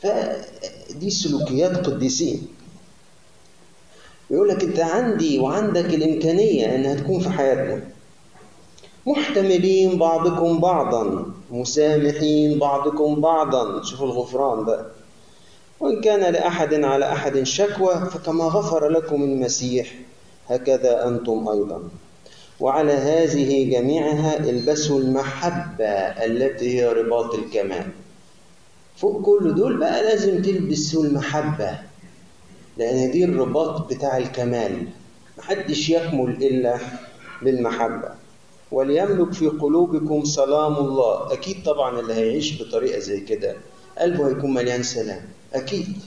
فدي 0.07 1.11
سلوكيات 1.11 1.87
قديسين 1.87 2.49
يقول 4.31 4.49
لك 4.49 4.62
أنت 4.64 4.81
عندي 4.81 5.38
وعندك 5.38 5.85
الإمكانية 5.95 6.75
أنها 6.75 6.95
تكون 6.95 7.21
في 7.21 7.31
حياتنا. 7.31 7.81
محتملين 9.07 9.99
بعضكم 9.99 10.59
بعضا 10.61 11.27
مسامحين 11.51 12.59
بعضكم 12.59 13.21
بعضا. 13.21 13.83
شوفوا 13.83 14.07
الغفران 14.07 14.64
بقى 14.64 14.87
وإن 15.81 16.01
كان 16.01 16.33
لأحد 16.33 16.75
على 16.75 17.12
أحد 17.12 17.42
شكوى 17.42 17.95
فكما 17.95 18.45
غفر 18.45 18.88
لكم 18.88 19.23
المسيح 19.23 19.95
هكذا 20.49 21.09
أنتم 21.09 21.49
أيضا. 21.49 21.83
وعلى 22.61 22.92
هذه 22.92 23.71
جميعها 23.71 24.38
البسوا 24.51 25.01
المحبة 25.01 25.88
التي 26.25 26.79
هي 26.81 26.92
رباط 26.92 27.35
الكمال. 27.35 27.87
فوق 28.96 29.22
كل 29.22 29.54
دول 29.54 29.76
بقى 29.76 30.02
لازم 30.02 30.42
تلبسوا 30.42 31.04
المحبة 31.04 31.78
لأن 32.76 33.11
دي 33.11 33.24
الرباط 33.24 33.92
بتاع 33.94 34.16
الكمال. 34.16 34.88
محدش 35.38 35.90
يكمل 35.90 36.30
إلا 36.44 36.78
بالمحبة. 37.42 38.09
وليملك 38.72 39.32
في 39.32 39.46
قلوبكم 39.48 40.24
سلام 40.24 40.76
الله. 40.76 41.32
أكيد 41.32 41.62
طبعا 41.62 42.00
اللي 42.00 42.14
هيعيش 42.14 42.62
بطريقة 42.62 42.98
زي 42.98 43.20
كده. 43.20 43.56
قلبه 43.98 44.28
هيكون 44.28 44.54
مليان 44.54 44.82
سلام. 44.82 45.22
أكيد. 45.54 45.98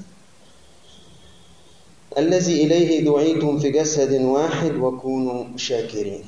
الذي 2.18 2.64
إليه 2.64 3.06
دعيتم 3.06 3.60
في 3.60 3.70
جسد 3.72 4.22
واحد 4.22 4.76
وكونوا 4.76 5.58
شاكرين. 5.58 6.24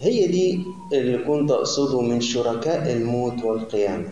هي 0.00 0.26
دي 0.26 0.60
اللي 0.92 1.18
كنت 1.18 1.50
أقصده 1.50 2.00
من 2.00 2.20
شركاء 2.20 2.92
الموت 2.92 3.44
والقيامة. 3.44 4.08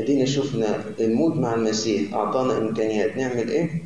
ادينا 0.00 0.24
شفنا 0.24 0.84
الموت 1.00 1.36
مع 1.36 1.54
المسيح 1.54 2.14
أعطانا 2.14 2.58
إمكانيات 2.58 3.16
نعمل 3.16 3.48
إيه؟ 3.50 3.82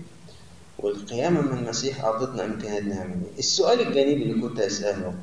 والقيامة 0.79 1.40
مع 1.40 1.59
المسيح 1.59 2.05
أعطتنا 2.05 2.45
إمكانيات 2.45 2.83
نعمل 2.83 3.14
إيه؟ 3.33 3.38
السؤال 3.38 3.81
الجانبي 3.81 4.23
اللي 4.23 4.43
كنت 4.49 4.61
أسأله 4.61 5.14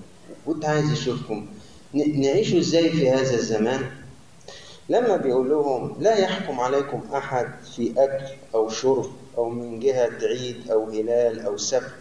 كنت 0.46 0.66
عايز 0.66 0.92
أشوفكم 0.92 1.46
نعيش 1.94 2.54
إزاي 2.56 2.90
في 2.90 3.10
هذا 3.10 3.34
الزمان؟ 3.36 3.82
لما 4.90 5.18
بيقول 5.18 5.50
لهم 5.50 5.96
لا 6.00 6.16
يحكم 6.18 6.60
عليكم 6.60 7.02
أحد 7.14 7.48
في 7.76 7.94
أكل 7.98 8.26
أو 8.56 8.70
شرب 8.70 9.06
أو 9.38 9.50
من 9.50 9.80
جهة 9.80 10.10
عيد 10.24 10.72
أو 10.72 10.90
هلال 10.90 11.40
أو 11.40 11.58
سبت 11.58 11.92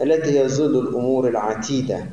التي 0.00 0.40
هي 0.40 0.48
ظل 0.48 0.78
الأمور 0.78 1.28
العتيدة. 1.28 2.06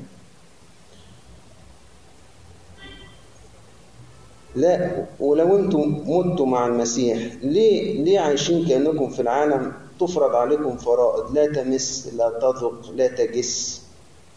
لا 4.55 5.05
ولو 5.19 5.57
أنتم 5.59 6.03
متوا 6.07 6.45
مع 6.45 6.67
المسيح 6.67 7.17
ليه 7.43 8.03
ليه 8.03 8.19
عايشين 8.19 8.67
كأنكم 8.67 9.09
في 9.09 9.21
العالم 9.21 9.73
تفرض 9.99 10.35
عليكم 10.35 10.77
فرائض؟ 10.77 11.31
لا 11.35 11.45
تمس 11.45 12.09
لا 12.15 12.29
تذق 12.29 12.91
لا 12.95 13.07
تجس 13.07 13.81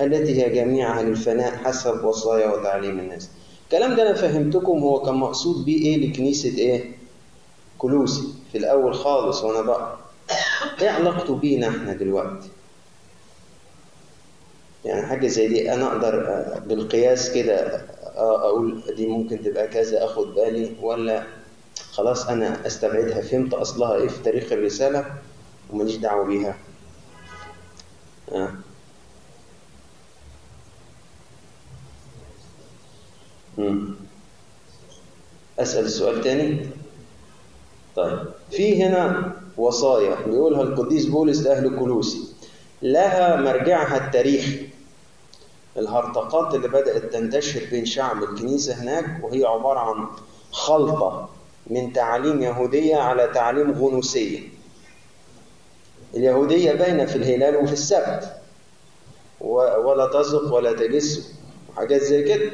التي 0.01 0.43
هي 0.45 0.51
جميعها 0.55 1.03
للفناء 1.03 1.57
حسب 1.57 2.05
وصايا 2.05 2.47
وتعليم 2.53 2.99
الناس. 2.99 3.29
الكلام 3.65 3.97
ده 3.97 4.03
أنا 4.03 4.13
فهمتكم 4.15 4.79
هو 4.79 5.01
كان 5.03 5.15
مقصود 5.15 5.65
بيه 5.65 5.83
إيه؟ 5.83 5.97
لكنيسة 6.11 6.59
إيه؟ 6.59 6.85
كلوسي. 7.79 8.23
في 8.53 8.59
الأول 8.59 8.95
خالص 8.95 9.43
وأنا 9.45 9.61
بقى 9.61 9.97
إيه 10.83 10.91
علاقته 10.91 11.35
بينا 11.37 11.69
إحنا 11.69 11.93
دلوقتي؟ 11.93 12.49
يعني 14.85 15.07
حاجة 15.07 15.27
زي 15.27 15.49
دي 15.49 15.73
أنا 15.75 15.87
أقدر 15.93 16.45
بالقياس 16.67 17.33
كده 17.33 17.83
أقول 18.17 18.83
دي 18.97 19.07
ممكن 19.07 19.43
تبقى 19.43 19.69
كذا 19.69 20.05
أخد 20.05 20.35
بالي. 20.35 20.77
ولا 20.83 21.27
خلاص 21.93 22.27
أنا 22.29 22.67
أستبعدها. 22.67 23.21
فهمت 23.21 23.55
أصلها 23.55 23.95
إيه 23.97 24.09
في 24.09 24.23
تاريخ 24.23 24.53
الرسالة 24.53 25.15
وماليش 25.71 25.97
دعوة 25.97 26.25
بيها. 26.27 26.57
آه. 28.33 28.53
أسأل 35.59 35.85
السؤال 35.85 36.21
تاني؟ 36.23 36.67
طيب. 37.97 38.19
في 38.51 38.83
هنا 38.85 39.33
وصايا 39.57 40.17
بيقولها 40.27 40.63
القديس 40.63 41.07
بولس 41.07 41.41
لأهل 41.43 41.79
كولوسي. 41.79 42.19
لها 42.83 43.37
مرجعها 43.37 44.07
التاريخي 44.07 44.69
الهرطقات 45.77 46.55
اللي 46.55 46.69
بدأت 46.69 47.13
تنتشر 47.13 47.67
بين 47.71 47.85
شعب 47.85 48.23
الكنيسة 48.23 48.75
هناك 48.83 49.25
وهي 49.25 49.45
عبارة 49.45 49.79
عن 49.79 50.07
خلطة 50.51 51.29
من 51.67 51.93
تعاليم 51.93 52.43
يهودية 52.43 52.97
على 52.97 53.27
تعاليم 53.35 53.71
غنوسية 53.73 54.41
اليهودية 56.15 56.73
باينة 56.73 57.05
في 57.05 57.17
الهلال 57.17 57.57
وفي 57.57 57.73
السبت 57.73 58.33
ولا 59.41 60.07
تزق 60.07 60.55
ولا 60.55 60.73
تجس 60.73 61.33
وحاجات 61.71 62.01
زي 62.03 62.23
كده. 62.23 62.51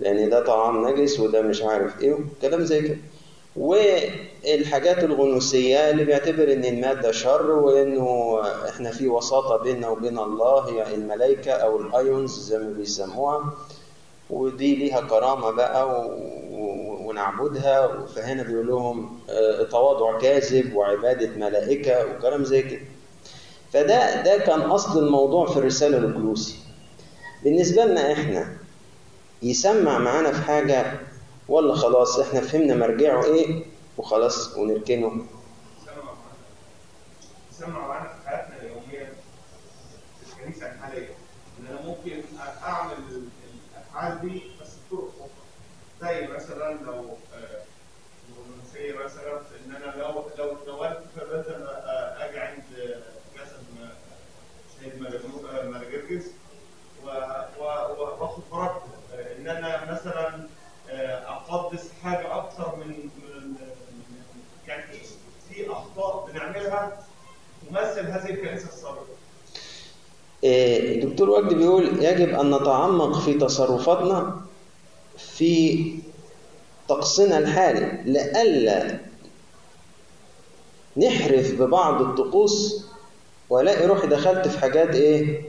لأن 0.00 0.30
ده 0.30 0.44
طعام 0.44 0.88
نجس 0.88 1.20
وده 1.20 1.42
مش 1.42 1.62
عارف 1.62 2.00
إيه 2.00 2.18
كلام 2.42 2.64
زي 2.64 2.82
كده. 2.82 2.96
والحاجات 3.56 5.04
الغنوسية 5.04 5.90
اللي 5.90 6.04
بيعتبر 6.04 6.52
إن 6.52 6.64
المادة 6.64 7.12
شر 7.12 7.50
وإنه 7.50 8.40
إحنا 8.68 8.90
في 8.90 9.08
وساطة 9.08 9.62
بيننا 9.62 9.88
وبين 9.88 10.18
الله 10.18 10.68
هي 10.70 10.94
الملائكة 10.94 11.52
أو 11.52 11.80
الأيونز 11.80 12.38
زي 12.38 12.58
ما 12.58 12.70
بيسموها. 12.72 13.54
ودي 14.30 14.76
ليها 14.76 15.00
كرامة 15.00 15.50
بقى. 15.50 16.08
ونعبدها. 17.04 18.06
فهنا 18.16 18.42
بيقول 18.42 18.66
لهم 18.68 19.18
آه، 19.30 19.62
تواضع 19.62 20.18
كاذب 20.18 20.74
وعبادة 20.76 21.28
ملائكة 21.36 22.06
وكلام 22.06 22.44
زي 22.44 22.62
كده. 22.62 22.80
فده 23.72 24.22
ده 24.22 24.38
كان 24.38 24.60
أصل 24.60 24.98
الموضوع 25.06 25.46
في 25.46 25.56
الرسالة 25.56 25.98
لكلوسي 25.98 26.54
بالنسبة 27.44 27.84
لنا 27.84 28.12
إحنا 28.12 28.46
يسمع 29.42 29.98
معانا 29.98 30.32
في 30.32 30.40
حاجة 30.42 30.92
ولا 31.48 31.74
خلاص 31.74 32.18
إحنا 32.18 32.40
فهمنا 32.40 32.74
مرجعه 32.74 33.24
إيه 33.24 33.64
وخلاص 33.98 34.56
ونركنه 34.56 35.26
سمع 37.52 37.86
معانا 37.86 38.08
في 38.08 38.28
حياتنا 38.28 38.56
اليوميه 38.62 39.12
في 40.20 40.32
الكنيسه 40.32 40.72
الحاليه 40.72 41.08
ان 41.60 41.66
أنا 41.66 41.80
ممكن 41.86 42.22
اعمل 42.62 42.92
الافعال 43.74 44.20
دي 44.20 44.42
بس 44.60 44.68
بطرق 44.90 45.12
أخرى 45.18 45.30
زي 46.12 46.26
مثلا 46.28 46.72
لو 46.82 47.16
آه، 47.34 47.62
الرومانسيه 48.32 49.04
مثلا 49.04 49.38
ان 49.66 49.74
أنا 49.76 50.02
لو 50.02 50.24
لو 50.38 50.52
اتناولت 50.52 51.02
فلازم 51.16 51.62
آه، 51.62 52.16
أجي 52.28 52.38
عند 52.38 52.62
آه، 52.78 53.02
جسد 53.38 53.62
م- 53.76 53.88
سيد 54.80 55.02
مجنو- 55.02 55.46
آه، 55.48 55.68
مارجرجس 55.68 56.24
و- 57.04 57.08
و- 57.60 58.16
واخد 58.20 58.42
برد 58.52 58.82
ان 59.38 59.48
أنا 59.48 59.92
مثلا 59.92 60.48
آه، 60.90 61.28
اقدس 61.28 61.90
حاجة 62.02 62.38
أكثر 62.38 62.76
من 62.76 62.88
من 62.88 63.48
من- 63.48 63.56
يعني 64.68 64.82
في 64.92 65.04
في 65.50 65.70
اخطاء 65.72 66.23
بنعملها 66.34 66.92
تمثل 67.70 68.06
هذه 68.06 68.30
الكنيسه 68.30 68.68
السابقه 68.68 69.04
إيه، 70.44 71.02
الدكتور 71.04 71.30
وجدي 71.30 71.54
بيقول 71.54 72.04
يجب 72.04 72.28
أن 72.28 72.54
نتعمق 72.54 73.18
في 73.20 73.34
تصرفاتنا 73.34 74.40
في 75.18 75.94
طقسنا 76.88 77.38
الحالي 77.38 78.02
لئلا 78.12 78.98
نحرف 80.96 81.52
ببعض 81.52 82.00
الطقوس 82.02 82.84
وألاقي 83.50 83.86
روحي 83.86 84.06
دخلت 84.06 84.48
في 84.48 84.58
حاجات 84.58 84.88
إيه؟ 84.94 85.42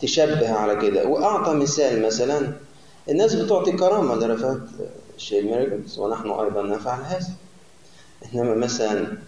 تشبه 0.00 0.50
على 0.52 0.76
كده. 0.76 1.06
وأعطى 1.06 1.54
مثال 1.54 2.06
مثلا 2.06 2.52
الناس 3.08 3.34
بتعطي 3.34 3.72
كرامة 3.72 4.14
الشيء 5.16 5.42
ميرجلز 5.44 5.98
ونحن 5.98 6.30
أيضا 6.30 6.62
نفعل 6.62 7.00
هذا. 7.02 7.30
إنما 8.34 8.54
مثلا 8.54 9.18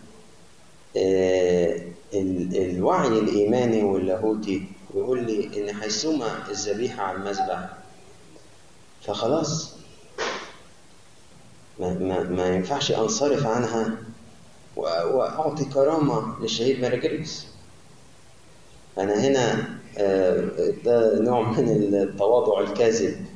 الوعي 2.55 3.09
الإيماني 3.09 3.83
واللاهوتي 3.85 4.63
يقول 4.95 5.25
لي 5.27 5.51
إن 5.71 5.75
حيثما 5.75 6.51
الذبيحة 6.51 7.03
على 7.03 7.17
المذبح 7.19 7.69
فخلاص. 9.03 9.75
ما, 11.81 11.95
ما, 11.95 12.23
ما 12.23 12.47
ينفعش 12.55 12.93
أنصرف 12.93 13.47
عنها 13.47 13.97
و- 14.77 14.81
وأعطي 15.17 15.65
كرامة 15.65 16.41
للشهيد 16.43 16.81
مارجريس 16.81 17.47
أنا 18.99 19.15
هنا 19.29 19.69
آه، 19.99 20.45
ده 20.85 21.21
نوع 21.21 21.51
من 21.51 21.69
التواضع 21.95 22.61
الكاذب 22.61 23.27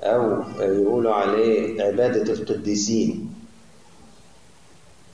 أو 0.00 0.42
يقولوا 0.60 1.14
عليه 1.14 1.82
عبادة 1.82 2.32
القديسين. 2.32 3.31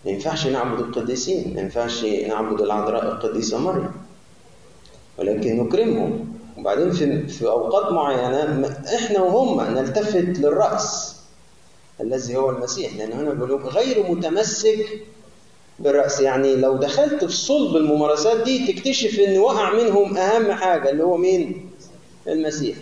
ما 0.08 0.14
ينفعش 0.14 0.46
نعبد 0.46 0.80
القديسين 0.80 1.52
ما 1.54 1.60
ينفعش 1.60 2.04
نعبد 2.04 2.60
العذراء 2.60 3.04
القديسة 3.04 3.58
مريم 3.58 3.90
ولكن 5.18 5.56
نكرمهم. 5.60 6.28
وبعدين 6.58 6.90
في 6.92 7.26
في 7.26 7.46
أوقات 7.46 7.92
معينة 7.92 8.44
م- 8.60 8.86
إحنا 8.94 9.20
وهم 9.22 9.74
نلتفت 9.74 10.38
للرأس 10.38 11.16
الذي 12.00 12.36
هو 12.36 12.50
المسيح. 12.50 12.96
لأن 12.96 13.12
هنا 13.12 13.30
بيقول 13.30 13.62
غير 13.62 14.10
متمسك 14.10 14.86
بالرأس. 15.78 16.20
يعني 16.20 16.56
لو 16.56 16.76
دخلت 16.76 17.24
في 17.24 17.32
صلب 17.36 17.76
الممارسات 17.76 18.44
دي 18.44 18.72
تكتشف 18.72 19.20
إن 19.20 19.38
وقع 19.38 19.72
منهم 19.74 20.16
أهم 20.16 20.52
حاجة 20.52 20.90
اللي 20.90 21.04
هو 21.04 21.16
مين؟ 21.16 21.70
المسيح. 22.28 22.76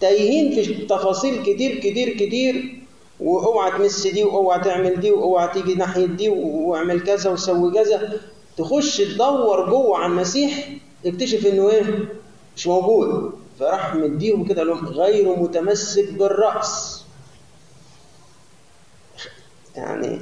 تايهين 0.00 0.52
في 0.64 0.86
تفاصيل 0.86 1.42
كتير 1.42 1.78
كتير 1.78 2.08
كتير. 2.08 2.78
واوعى 3.20 3.70
تمس 3.70 4.06
دي 4.06 4.24
واوعى 4.24 4.60
تعمل 4.60 5.00
دي 5.00 5.10
واوعى 5.10 5.48
تيجي 5.48 5.74
ناحية 5.74 6.06
دي 6.06 6.28
واعمل 6.28 7.00
كذا 7.00 7.30
وسوي 7.30 7.74
كذا. 7.74 8.20
تخش 8.56 8.96
تدور 8.96 9.70
جوه 9.70 9.98
على 9.98 10.06
المسيح 10.12 10.68
تكتشف 11.04 11.46
إنه 11.46 11.70
إيه؟ 11.70 12.08
مش 12.56 12.66
موجود. 12.66 13.32
فراح 13.60 13.94
مديهم 13.94 14.44
كده 14.44 14.62
لهم 14.64 14.86
غير 14.86 15.36
متمسك 15.36 16.12
بالرأس. 16.12 17.04
يعني 19.76 20.20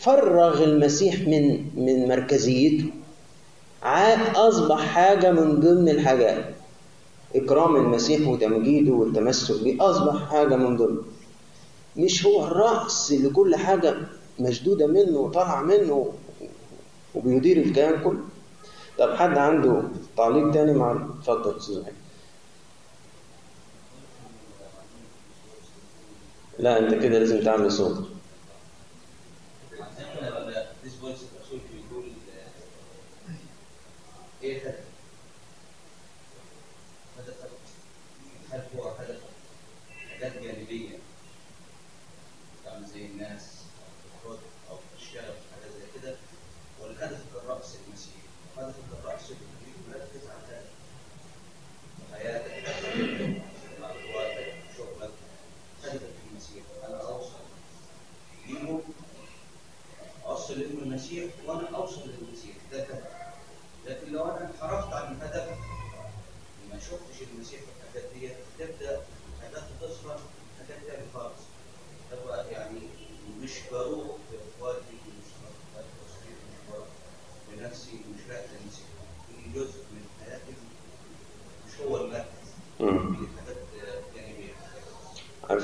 فرغ 0.00 0.64
المسيح 0.64 1.14
من 1.28 1.64
من 1.76 2.08
مركزيته. 2.08 2.84
عاد 3.82 4.36
أصبح 4.36 4.80
حاجة 4.80 5.32
من 5.32 5.60
ضمن 5.60 5.88
الحاجات. 5.88 6.44
إكرام 7.36 7.76
المسيح 7.76 8.28
وتمجيده 8.28 8.92
والتمسك 8.92 9.62
به 9.64 9.76
أصبح 9.80 10.30
حاجة 10.30 10.56
من 10.56 10.76
ضمن. 10.76 10.98
مش 11.96 12.26
هو 12.26 12.44
الرأس 12.46 13.12
اللي 13.12 13.30
كل 13.30 13.56
حاجة 13.56 13.96
مشدودة 14.40 14.86
منه 14.86 15.18
وطالعة 15.18 15.62
منه 15.62 16.12
وبيدير 17.14 17.56
الكيان 17.56 18.02
كله؟ 18.04 18.20
طب 18.98 19.14
حد 19.16 19.38
عنده 19.38 19.82
تعليق 20.16 20.50
تاني 20.50 20.72
مع 20.72 20.92
اتفضل 21.18 21.56
أستاذ 21.56 21.82
لا 26.58 26.78
أنت 26.78 26.94
كده 27.02 27.18
لازم 27.18 27.44
تعمل 27.44 27.72
صوت. 27.72 28.08
إيه 34.42 34.74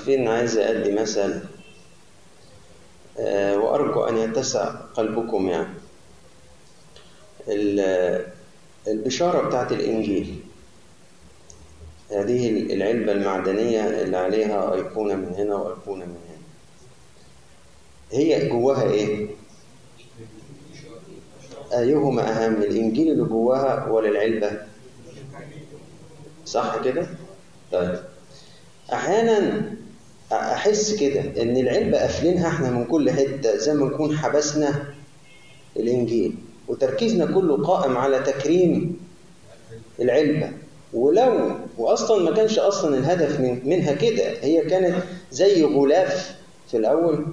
عارفين 0.07 0.29
عايز 0.29 0.59
أدي 0.59 0.93
مثل 0.93 1.41
آه، 3.19 3.57
وأرجو 3.59 4.05
أن 4.05 4.17
يتسع 4.17 4.65
قلبكم 4.71 5.49
يعني 5.49 5.75
ال- 7.49 8.27
البشارة 8.89 9.49
بتاعت 9.49 9.73
الإنجيل 9.73 10.41
هذه 12.11 12.49
العلبة 12.75 13.13
المعدنية 13.13 13.81
اللي 14.03 14.17
عليها 14.17 14.75
أيقونة 14.75 15.15
من 15.15 15.35
هنا 15.35 15.55
وأيقونة 15.55 16.05
من 16.05 16.17
هنا 16.29 16.43
هي 18.13 18.49
جواها 18.49 18.83
إيه؟ 18.91 19.29
أيهما 21.73 22.23
أهم 22.47 22.63
الإنجيل 22.63 23.13
اللي 23.13 23.25
جواها 23.25 23.89
ولا 23.89 24.09
العلبة؟ 24.09 24.61
صح 26.47 26.83
كده؟ 26.85 27.07
طيب 27.73 27.99
أحيانا 28.93 29.76
أحس 30.33 30.95
كده 30.95 31.21
إن 31.43 31.57
العلبه 31.57 31.99
قافلينها 31.99 32.49
إحنا 32.49 32.71
من 32.71 32.85
كل 32.85 33.11
حتة 33.11 33.57
زي 33.57 33.75
ما 33.75 33.87
نكون 33.87 34.19
حبسنا 34.19 34.85
الإنجيل. 35.77 36.35
وتركيزنا 36.69 37.27
كله 37.27 37.65
قائم 37.65 37.97
على 37.97 38.19
تكريم 38.19 38.97
العلبه 40.01 40.51
ولو 40.93 41.51
واصلا 41.79 42.25
ما 42.31 42.37
كانش 42.37 42.59
أصلا 42.59 42.99
الهدف 42.99 43.41
من 43.41 43.61
منها 43.69 43.93
كده 43.93 44.25
هي 44.43 44.65
كانت 44.65 45.03
زي 45.33 45.65
غلاف 45.65 46.37
في 46.71 46.77
الأول 46.77 47.27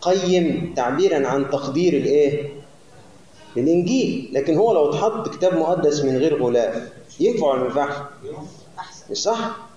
قيم 0.00 0.72
تعبيرا 0.76 1.26
عن 1.28 1.50
تقدير 1.50 1.92
الإيه؟ 1.92 2.48
الإنجيل. 3.56 4.30
لكن 4.32 4.56
هو 4.56 4.72
لو 4.72 4.90
اتحط 4.90 5.28
كتاب 5.36 5.54
مقدس 5.58 6.04
من 6.04 6.16
غير 6.16 6.42
غلاف 6.42 6.88
ينفع 7.20 7.46
ولا 7.46 7.58
ما 7.60 7.66
ينفعش؟ 7.66 7.94
مش 9.10 9.16
صح؟ 9.18 9.67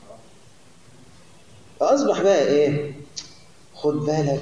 فأصبح 1.81 2.21
بقى 2.21 2.47
إيه؟ 2.47 2.91
خد 3.75 3.93
بالك 4.05 4.41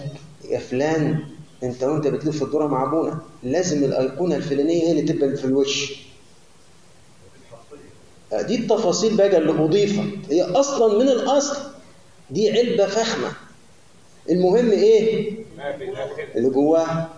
يا 0.49 0.59
فلان 0.59 1.19
أنت 1.63 1.83
وأنت 1.83 2.07
بتلف 2.07 2.43
الدورة 2.43 2.67
مع 2.67 2.83
أبونا 2.83 3.19
لازم 3.43 3.83
الأيقونة 3.83 4.35
الفلانية 4.35 4.83
هي 4.83 4.91
اللي 4.91 5.01
تبقى 5.13 5.37
في 5.37 5.45
الوش. 5.45 5.93
دي 8.33 8.55
التفاصيل 8.55 9.17
بقى 9.17 9.37
اللي 9.37 9.51
أضيفت 9.63 10.03
هي 10.31 10.41
أصلا 10.43 10.97
من 11.03 11.09
الأصل 11.09 11.57
دي 12.29 12.51
علبة 12.51 12.85
فخمة. 12.85 13.31
المهم 14.29 14.71
إيه؟ 14.71 15.31
اللي 16.35 16.49
جواها. 16.49 17.09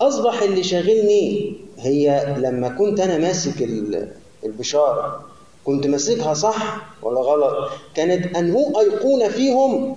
أصبح 0.00 0.42
اللي 0.42 0.62
شاغلني 0.62 1.56
هي 1.78 2.34
لما 2.38 2.68
كنت 2.68 3.00
أنا 3.00 3.18
ماسك 3.18 3.62
ال- 3.62 4.12
البشارة 4.44 5.26
كنت 5.66 5.86
ماسكها 5.86 6.34
صح 6.34 6.86
ولا 7.02 7.20
غلط؟ 7.20 7.70
كانت 7.94 8.36
أنهو 8.36 8.80
أيقونة 8.80 9.28
فيهم 9.28 9.96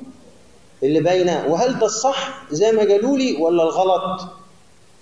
اللي 0.83 0.99
باينه 0.99 1.45
وهل 1.49 1.79
ده 1.79 1.85
الصح 1.85 2.43
زي 2.51 2.71
ما 2.71 2.79
قالوا 2.81 3.17
لي 3.17 3.35
ولا 3.41 3.63
الغلط؟ 3.63 4.21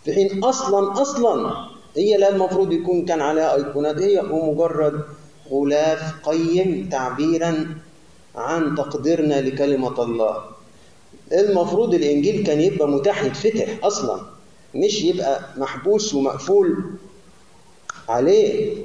في 0.06 0.14
حين 0.14 0.44
أصلا 0.44 1.02
أصلا 1.02 1.54
هي 1.96 2.18
لا 2.18 2.30
المفروض 2.30 2.72
يكون 2.74 3.06
كان 3.06 3.22
عليها 3.22 3.56
أيقونات 3.56 3.98
هي 3.98 4.20
هو 4.20 4.54
مجرد 4.54 5.02
غلاف 5.52 6.02
قيم 6.24 6.90
تعبيرا 6.92 7.76
عن 8.36 8.76
تقديرنا 8.76 9.42
لكلمة 9.42 10.04
الله. 10.04 10.44
المفروض 11.32 11.94
الإنجيل 11.94 12.44
كان 12.46 12.62
يبقى 12.62 12.88
متاح 12.88 13.24
يتفتح 13.24 13.86
أصلا 13.86 14.22
مش 14.76 15.02
يبقى 15.04 15.40
محبوس 15.58 16.14
ومقفول 16.14 16.76
عليه. 18.10 18.76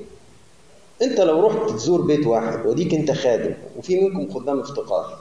انت 1.03 1.21
لو 1.21 1.47
رحت 1.47 1.71
تزور 1.71 2.01
بيت 2.03 2.27
واحد 2.27 2.67
وديك 2.67 2.95
انت 2.95 3.11
خادم 3.11 3.55
وفي 3.77 4.01
منكم 4.01 4.35
خدام 4.35 4.61
افتقار 4.61 5.19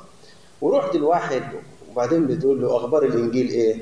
ورحت 0.62 0.96
لواحد 0.96 1.44
وبعدين 1.92 2.28
بتقول 2.28 2.62
له 2.62 2.78
أخبار 2.78 3.04
الإنجيل 3.06 3.50
إيه؟ 3.50 3.82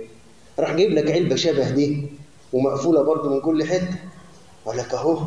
راح 0.59 0.73
جايب 0.73 0.91
لك 0.91 1.11
علبة 1.11 1.35
شبه 1.35 1.69
دي 1.69 2.07
ومقفولة 2.53 3.01
برضه 3.01 3.29
من 3.29 3.41
كل 3.41 3.63
حتة. 3.63 3.95
قال 4.65 4.77
لك 4.77 4.93
أهو 4.93 5.19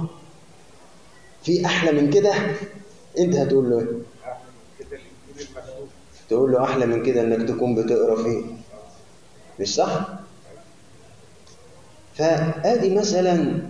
في 1.42 1.66
أحلى 1.66 2.00
من 2.00 2.10
كده؟ 2.10 2.34
انت 3.18 3.34
هتقول 3.36 3.70
له 3.70 3.78
إيه؟ 3.78 3.86
تقول 6.28 6.52
له 6.52 6.64
أحلى 6.64 6.86
من 6.86 7.02
كده 7.02 7.20
إنك 7.20 7.48
تكون 7.48 7.74
بتقرأ 7.74 8.22
فيه. 8.22 8.42
مش 9.60 9.74
صح؟ 9.74 10.08
فآدي 12.14 12.94
مثلا 12.94 13.62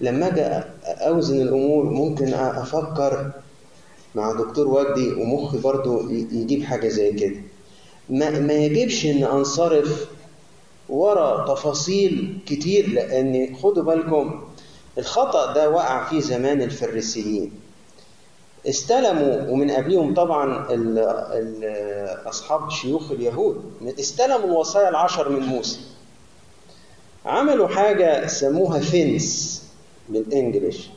لما 0.00 0.26
أجي 0.26 0.64
أوزن 0.86 1.40
الأمور 1.42 1.84
ممكن 1.84 2.34
أفكر 2.34 3.30
مع 4.14 4.32
دكتور 4.32 4.68
وجدي 4.68 5.12
ومخي 5.12 5.58
برضو 5.58 6.10
يجيب 6.10 6.64
حاجة 6.64 6.88
زي 6.88 7.12
كده. 7.12 7.36
ما, 8.10 8.30
ما 8.30 8.52
يجبش 8.52 9.06
إن 9.06 9.24
أنصرف 9.24 10.06
ورا 10.88 11.54
تفاصيل 11.54 12.38
كتير 12.46 12.88
لأن 12.88 13.56
خدوا 13.62 13.82
بالكم 13.82 14.40
الخطأ 14.98 15.52
ده 15.54 15.70
وقع 15.70 16.08
فيه 16.08 16.20
زمان 16.20 16.62
الفريسيين. 16.62 17.52
استلموا 18.68 19.50
ومن 19.50 19.70
قبلهم 19.70 20.14
طبعا 20.14 20.66
ال 20.74 20.98
ال 20.98 21.64
أصحاب 22.28 22.70
شيوخ 22.70 23.10
اليهود 23.10 23.64
استلموا 24.00 24.44
الوصايا 24.44 24.88
العشر 24.88 25.28
من 25.28 25.40
موسى. 25.40 25.80
عملوا 27.26 27.68
حاجة 27.68 28.26
سموها 28.26 28.78
فينس. 28.80 29.62
بالانجلش 30.08 30.90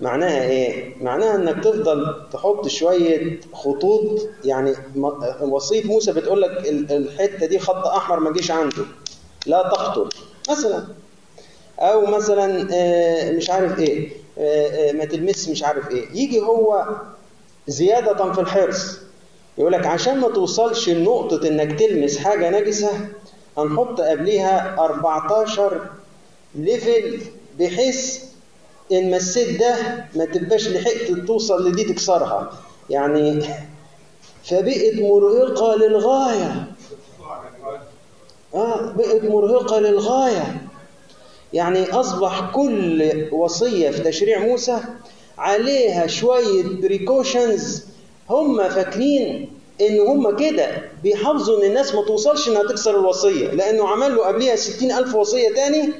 معناها 0.00 0.42
إيه؟ 0.42 0.94
معناها 1.02 1.34
إنك 1.36 1.64
تفضل 1.64 2.14
تحط 2.32 2.68
شوية 2.68 3.40
خطوط 3.52 4.28
يعني 4.44 4.72
وصيه 5.40 5.84
موسى 5.84 6.12
بتقول 6.12 6.42
لك 6.42 6.50
الحتة 6.90 7.46
دي 7.46 7.58
خط 7.58 7.86
أحمر 7.86 8.20
ما 8.20 8.32
جيش 8.32 8.50
عنده. 8.50 8.84
لا 9.46 9.62
تقتل. 9.62 10.08
مثلا. 10.50 10.84
أو 11.78 12.06
مثلا 12.06 12.46
مش 13.32 13.50
عارف 13.50 13.78
إيه 13.78 14.12
ما 14.92 15.04
تلمس 15.04 15.48
مش 15.48 15.62
عارف 15.64 15.90
إيه. 15.90 16.08
يجي 16.12 16.40
هو 16.40 16.86
زيادة 17.68 18.32
في 18.32 18.40
الحرص. 18.40 18.98
يقول 19.58 19.72
لك 19.72 19.86
عشان 19.86 20.18
ما 20.20 20.28
توصلش 20.28 20.88
لنقطة 20.88 21.48
إنك 21.48 21.78
تلمس 21.78 22.18
حاجة 22.18 22.60
نجسة 22.60 22.90
هنحط 23.58 24.00
قبليها 24.00 24.76
14 24.78 25.86
ليفل 26.54 27.20
بحيث 27.58 28.24
إن 28.92 29.10
مسيت 29.10 29.60
ده 29.60 29.76
ما 30.16 30.24
تبقاش 30.24 30.68
لحقت 30.68 31.10
توصل 31.26 31.68
لدي 31.68 31.84
تكسرها 31.84 32.52
يعني 32.90 33.42
فبقت 34.44 34.94
مرهقة 34.94 35.76
للغاية. 35.76 36.66
آه 38.54 38.92
بقت 38.92 39.24
مرهقة 39.24 39.78
للغاية. 39.80 40.56
يعني 41.52 41.90
أصبح 41.90 42.50
كل 42.54 43.12
وصية 43.32 43.90
في 43.90 44.02
تشريع 44.02 44.38
موسى 44.38 44.78
عليها 45.38 46.06
شوية 46.06 46.62
بريكوشنز 46.62 47.84
هم 48.30 48.68
فاكرين 48.68 49.50
إن 49.80 50.00
هم 50.00 50.36
كده 50.36 50.68
بيحافظوا 51.02 51.58
إن 51.58 51.68
الناس 51.68 51.94
ما 51.94 52.02
توصلش 52.04 52.48
إنها 52.48 52.62
تكسر 52.62 53.00
الوصية 53.00 53.48
لأنه 53.48 53.88
عمل 53.88 54.14
له 54.16 54.26
قبلها 54.26 54.56
ستين 54.56 54.92
ألف 54.92 55.14
وصية 55.14 55.54
تاني 55.54 55.92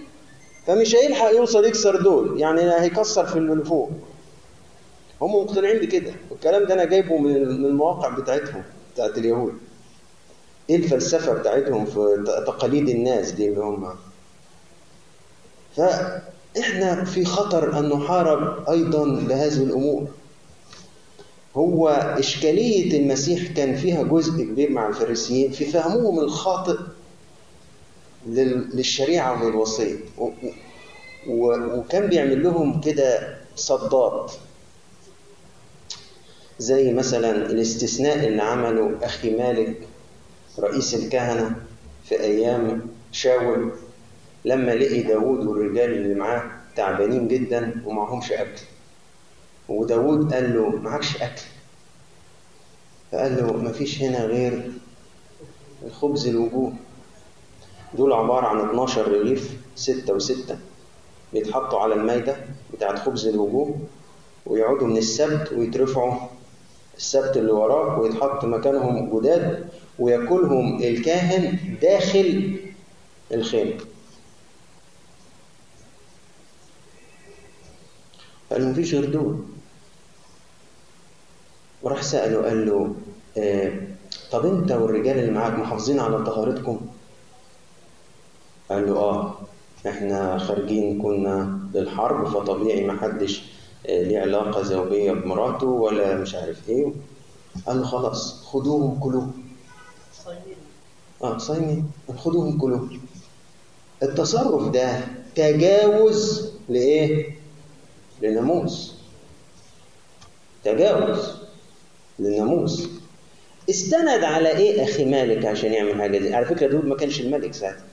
فمش 0.67 0.95
هيلحق 0.95 1.31
يوصل 1.31 1.65
يكسر 1.65 2.03
دول 2.03 2.41
يعني 2.41 2.81
هيكسر 2.81 3.27
في 3.27 3.37
اللي 3.39 3.65
فوق. 3.65 3.91
هم 5.23 5.35
مقتنعين 5.35 5.79
بكده. 5.81 6.13
والكلام 6.31 6.65
ده 6.65 6.75
أنا 6.75 6.85
جايبه 6.85 7.19
من 7.19 7.37
المواقع 7.37 8.09
بتاعتهم 8.09 8.63
بتاعت 8.95 9.19
اليهود. 9.19 9.55
إيه 10.71 10.77
الفلسفة 10.77 11.33
بتاعتهم 11.33 11.85
في 11.85 12.25
تقاليد 12.47 12.89
الناس 12.89 13.31
دي 13.31 13.49
اللي 13.49 13.61
هم؟ 13.61 13.89
فإحنا 15.77 17.05
في 17.05 17.25
خطر 17.25 17.79
أن 17.79 17.89
نحارب 17.89 18.69
أيضا 18.71 19.05
لهذه 19.07 19.63
الأمور. 19.63 20.07
هو 21.57 21.89
إشكالية 22.19 22.99
المسيح 23.01 23.53
كان 23.53 23.77
فيها 23.77 24.03
جزء 24.03 24.45
كبير 24.45 24.71
مع 24.71 24.89
الفريسيين 24.89 25.51
في 25.51 25.65
فهمهم 25.65 26.21
الخاطئ. 26.21 26.77
للشريعة 28.27 29.45
وللوصيه 29.45 29.97
وكان 31.29 32.07
بيعمل 32.07 32.43
لهم 32.43 32.81
كده 32.81 33.39
صدات. 33.57 34.33
زي 36.59 36.93
مثلا 36.93 37.31
الاستثناء 37.31 38.27
اللي 38.27 38.43
عمله 38.43 38.99
أخي 39.03 39.31
مالك 39.37 39.89
رئيس 40.59 40.95
الكهنة 40.95 41.57
في 42.05 42.21
أيام 42.21 42.87
شاول 43.13 43.73
لما 44.45 44.71
لقي 44.73 45.03
داود 45.03 45.47
والرجال 45.47 45.93
اللي 45.93 46.15
معاه 46.15 46.51
تعبانين 46.77 47.29
جدا 47.29 47.83
ومعهمش 47.87 48.33
أكل. 48.33 48.61
وداود 49.69 50.35
قال 50.35 50.55
له 50.57 50.71
معكش 50.71 51.17
أكل 51.17 51.43
فقال 53.13 53.37
له 53.37 53.53
مفيش 53.53 54.03
هنا 54.03 54.25
غير 54.25 54.73
الخبز 55.87 56.27
الوجوه 56.29 56.73
دول 57.97 58.13
عبارة 58.13 58.47
عن 58.47 58.61
12 58.69 59.09
رغيف 59.13 59.57
ستة 59.77 60.13
وستة 60.15 60.59
بيتحطوا 61.33 61.81
على 61.81 61.95
المايدة 61.95 62.37
بتاعت 62.73 62.99
خبز 62.99 63.27
الوجوه 63.27 63.79
ويقعدوا 64.47 64.87
من 64.87 64.97
السبت 64.97 65.53
ويترفعوا 65.53 66.15
السبت 66.97 67.37
اللي 67.37 67.53
وراه 67.53 68.01
ويتحط 68.01 68.45
مكانهم 68.45 69.19
جداد 69.21 69.69
وياكلهم 69.99 70.83
الكاهن 70.83 71.59
داخل 71.83 72.57
الخيمة. 73.33 73.75
قال 78.51 78.63
له 78.63 78.69
مفيش 78.69 78.95
غير 78.95 79.11
دول. 79.11 79.37
وراح 81.83 82.03
سأله 82.03 82.43
قال 82.43 82.67
له 82.67 82.95
آه 83.39 83.73
طب 84.33 84.47
انت 84.47 84.73
والرجال 84.73 85.19
اللي 85.19 85.31
معاك 85.31 85.53
محافظين 85.59 86.01
على 86.01 86.25
طهارتكم 86.25 86.81
قال 88.71 88.87
له 88.87 88.97
آه 88.99 89.35
إحنا 89.89 90.39
خارجين 90.39 91.03
كنا 91.03 91.59
للحرب 91.75 92.29
فطبيعي 92.29 92.85
ما 92.85 93.01
حدش 93.01 93.43
آه 93.87 94.03
ليه 94.03 94.21
علاقة 94.21 94.63
زوجية 94.63 95.13
بمراته 95.13 95.67
ولا 95.67 96.15
مش 96.17 96.35
عارف 96.35 96.69
إيه. 96.69 96.93
قال 97.67 97.81
له 97.81 97.85
خلاص 97.87 98.45
خدوهم 98.45 99.01
كلوهم 99.01 99.33
آه 101.23 101.39
صايمين. 101.39 101.91
خدوهم 102.17 102.59
كلوهم 102.59 103.01
التصرف 104.03 104.69
ده 104.69 105.01
تجاوز 105.35 106.51
لإيه؟ 106.69 107.37
للناموس. 108.23 108.95
تجاوز 110.65 111.19
للناموس. 112.19 112.89
استند 113.71 114.25
على 114.25 114.49
إيه 114.57 114.85
أخي 114.85 115.05
مالك 115.05 115.45
عشان 115.47 115.73
يعمل 115.73 116.01
حاجة 116.01 116.19
دي؟ 116.19 116.35
على 116.35 116.47
فكرة 116.47 116.67
دول 116.67 116.89
ما 116.89 116.97
كانش 116.97 117.21
الملك 117.21 117.55
ساعتها. 117.55 117.85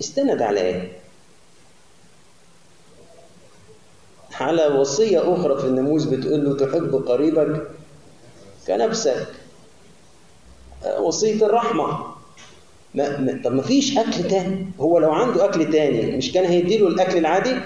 استند 0.00 0.42
على 0.42 0.60
إيه 0.60 0.92
على 4.40 4.66
وصية 4.66 5.34
أخرى 5.34 5.58
في 5.58 5.64
الناموس 5.64 6.04
بتقول 6.04 6.44
له 6.44 6.56
تحب 6.56 6.94
قريبك 6.94 7.66
كنفسك. 8.66 9.26
وصية 11.00 11.46
الرحمة. 11.46 11.98
ما 12.94 13.18
ما 13.18 13.40
طب 13.44 13.52
ما 13.52 13.62
فيش 13.62 13.98
أكل 13.98 14.28
تاني. 14.28 14.66
هو 14.80 14.98
لو 14.98 15.10
عنده 15.12 15.44
أكل 15.44 15.72
تاني 15.72 16.16
مش 16.16 16.32
كان 16.32 16.44
هيديله 16.44 16.86
الأكل 16.88 17.18
العادي؟ 17.18 17.56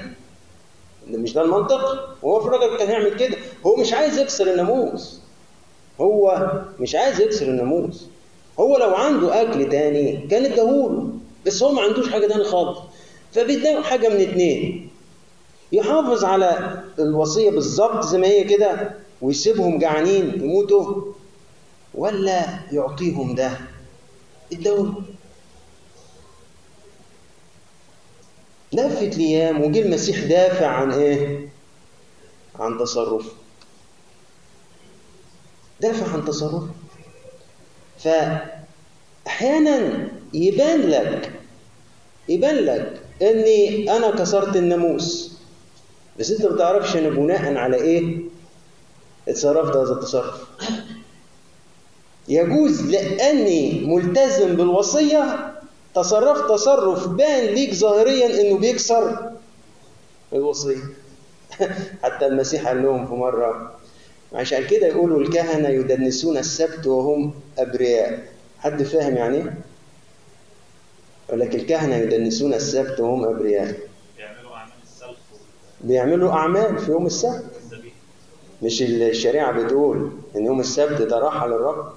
مش 1.10 1.32
ده 1.32 1.42
المنطق؟ 1.42 2.08
هو 2.24 2.40
في 2.40 2.46
الراجل 2.46 2.78
كان 2.78 2.88
هيعمل 2.88 3.16
كده. 3.16 3.36
هو 3.66 3.76
مش 3.76 3.92
عايز 3.92 4.18
يكسر 4.18 4.50
الناموس. 4.52 5.20
هو 6.00 6.50
مش 6.80 6.94
عايز 6.94 7.20
يكسر 7.20 7.46
الناموس. 7.46 8.06
هو 8.60 8.76
لو 8.78 8.94
عنده 8.94 9.42
أكل 9.42 9.68
تاني 9.68 10.26
كان 10.30 10.44
اداهوله. 10.44 11.08
بس 11.46 11.62
هو 11.62 11.72
ما 11.72 11.82
عندوش 11.82 12.08
حاجة 12.10 12.26
تاني 12.26 12.44
خالص. 12.44 12.78
فبيديه 13.32 13.80
حاجة 13.80 14.08
من 14.08 14.20
اتنين. 14.20 14.90
يحافظ 15.72 16.24
على 16.24 16.82
الوصية 16.98 17.50
بالظبط 17.50 18.04
زي 18.04 18.18
ما 18.18 18.26
هي 18.26 18.44
كده 18.44 18.90
ويسيبهم 19.22 19.78
جعانين 19.78 20.42
يموتوا 20.44 21.12
ولا 21.94 22.44
يعطيهم 22.72 23.34
ده؟ 23.34 23.58
اداهوله 24.52 25.02
لفت 28.72 29.02
الأيام 29.16 29.62
وجه 29.62 29.80
المسيح 29.80 30.24
دافع 30.24 30.66
عن 30.66 30.92
إيه؟ 30.92 31.48
عن 32.58 32.78
تصرفه. 32.78 33.30
دافع 35.80 36.12
عن 36.12 36.24
تصرفه. 36.24 36.68
فاحيانا 39.24 40.08
يبان 40.34 40.80
لك 40.80 41.32
يبان 42.28 42.56
لك 42.56 43.00
إني 43.22 43.96
أنا 43.96 44.10
كسرت 44.10 44.56
الناموس. 44.56 45.38
بس 46.18 46.30
أنت 46.30 46.46
ما 46.46 46.56
تعرفش 46.58 46.96
أنا 46.96 47.08
بناء 47.08 47.56
على 47.56 47.76
إيه؟ 47.76 48.18
اتصرفت 49.28 49.76
هذا 49.76 49.92
التصرف. 49.92 50.40
يجوز 52.28 52.82
لأني 52.82 53.80
ملتزم 53.86 54.56
بالوصية 54.56 55.52
تصرفت 55.94 56.48
تصرف 56.48 57.08
بان 57.08 57.44
ليك 57.54 57.74
ظاهريا 57.74 58.40
إنه 58.40 58.58
بيكسر 58.58 59.32
الوصية. 60.32 60.82
حتى 62.02 62.26
المسيح 62.26 62.68
قال 62.68 62.82
لهم 62.82 63.06
في 63.06 63.12
مرة 63.12 63.74
عشان 64.32 64.66
كده 64.66 64.86
يقولوا 64.86 65.20
الكهنة 65.20 65.68
يدنسون 65.68 66.36
السبت 66.36 66.86
وهم 66.86 67.34
أبرياء. 67.58 68.33
حد 68.64 68.82
فاهم 68.82 69.16
يعني 69.16 69.36
إيه؟ 69.36 69.54
يقول 71.28 71.40
لك 71.40 71.54
الكهنة 71.54 71.96
يدنسون 71.96 72.54
السبت 72.54 73.00
وهم 73.00 73.24
أبرياء. 73.24 73.76
بيعملوا 74.16 74.54
أعمال 74.56 74.72
السلف 74.84 75.16
بيعملوا 75.80 76.32
اعمال 76.32 76.78
في 76.78 76.90
يوم 76.90 77.06
السبت. 77.06 77.44
مش 78.62 78.82
الشريعة 78.82 79.52
بتقول 79.52 80.12
إن 80.36 80.44
يوم 80.44 80.60
السبت 80.60 81.02
ده 81.02 81.18
راحه 81.18 81.46
للرب 81.46 81.92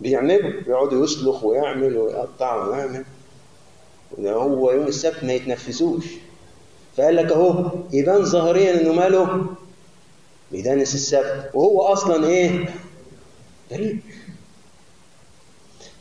بيعملوا 0.00 0.60
بيقعدوا 0.66 1.04
يسلخ 1.04 1.44
ويعمل 1.44 1.96
ويقطع 1.96 2.66
ويعمل. 2.66 3.04
ده 4.18 4.32
هو 4.32 4.70
يوم 4.72 4.86
السبت 4.86 5.24
ما 5.24 5.32
يتنفسوش 5.32 6.04
فقال 6.96 7.16
لك 7.16 7.32
أهو 7.32 7.70
يبان 7.92 8.24
ظاهريا 8.24 8.80
إنه 8.80 8.92
ماله؟ 8.92 9.46
بيدنس 10.52 10.94
السبت. 10.94 11.50
وهو 11.54 11.80
أصلا 11.82 12.26
إيه؟ 12.26 12.68
غريب. 13.72 14.00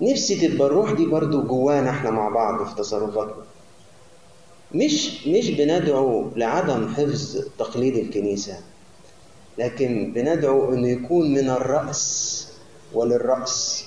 نفسي 0.01 0.47
تبقى 0.47 0.67
الروح 0.67 0.91
دي 0.91 1.05
برضو 1.05 1.41
جوانا 1.41 1.89
إحنا 1.89 2.09
مع 2.11 2.29
بعض 2.29 2.67
في 2.67 2.75
تصرفاتنا. 2.75 3.43
مش 4.75 5.27
مش 5.27 5.49
بندعو 5.51 6.29
لعدم 6.35 6.87
حفظ 6.93 7.37
تقليد 7.59 7.95
الكنيسة 7.95 8.59
لكن 9.57 10.11
بندعو 10.15 10.73
إنه 10.73 10.87
يكون 10.87 11.33
من 11.33 11.49
الرأس 11.49 12.47
وللرأس. 12.93 13.85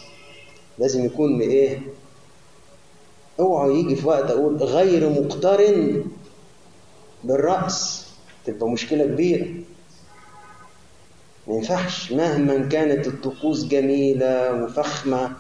لازم 0.79 1.05
يكون 1.05 1.39
بإيه؟ 1.39 1.81
اوعوا 3.41 3.73
يجي 3.73 3.97
في 3.97 4.07
وقت 4.07 4.31
أقول 4.31 4.57
غير 4.57 5.11
مقترن 5.23 6.05
بالرأس 7.25 8.07
تبقى 8.45 8.69
مشكلة 8.69 9.05
كبيرة. 9.07 9.47
ما 11.49 11.55
ينفعش 11.55 12.13
مهما 12.13 12.69
كانت 12.69 13.07
الطقوس 13.07 13.65
جميلة 13.65 14.65
وفخمة 14.65 15.33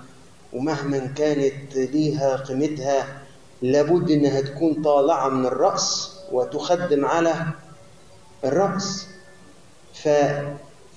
ومهما 0.53 0.98
كانت 1.16 1.76
ليها 1.76 2.36
قيمتها 2.36 3.22
لابد 3.62 4.11
إنها 4.11 4.40
تكون 4.40 4.82
طالعة 4.82 5.28
من 5.28 5.46
الرأس 5.46 6.16
وتخدم 6.32 7.05
على 7.05 7.34
الرأس. 8.44 9.07
ف... 9.94 10.09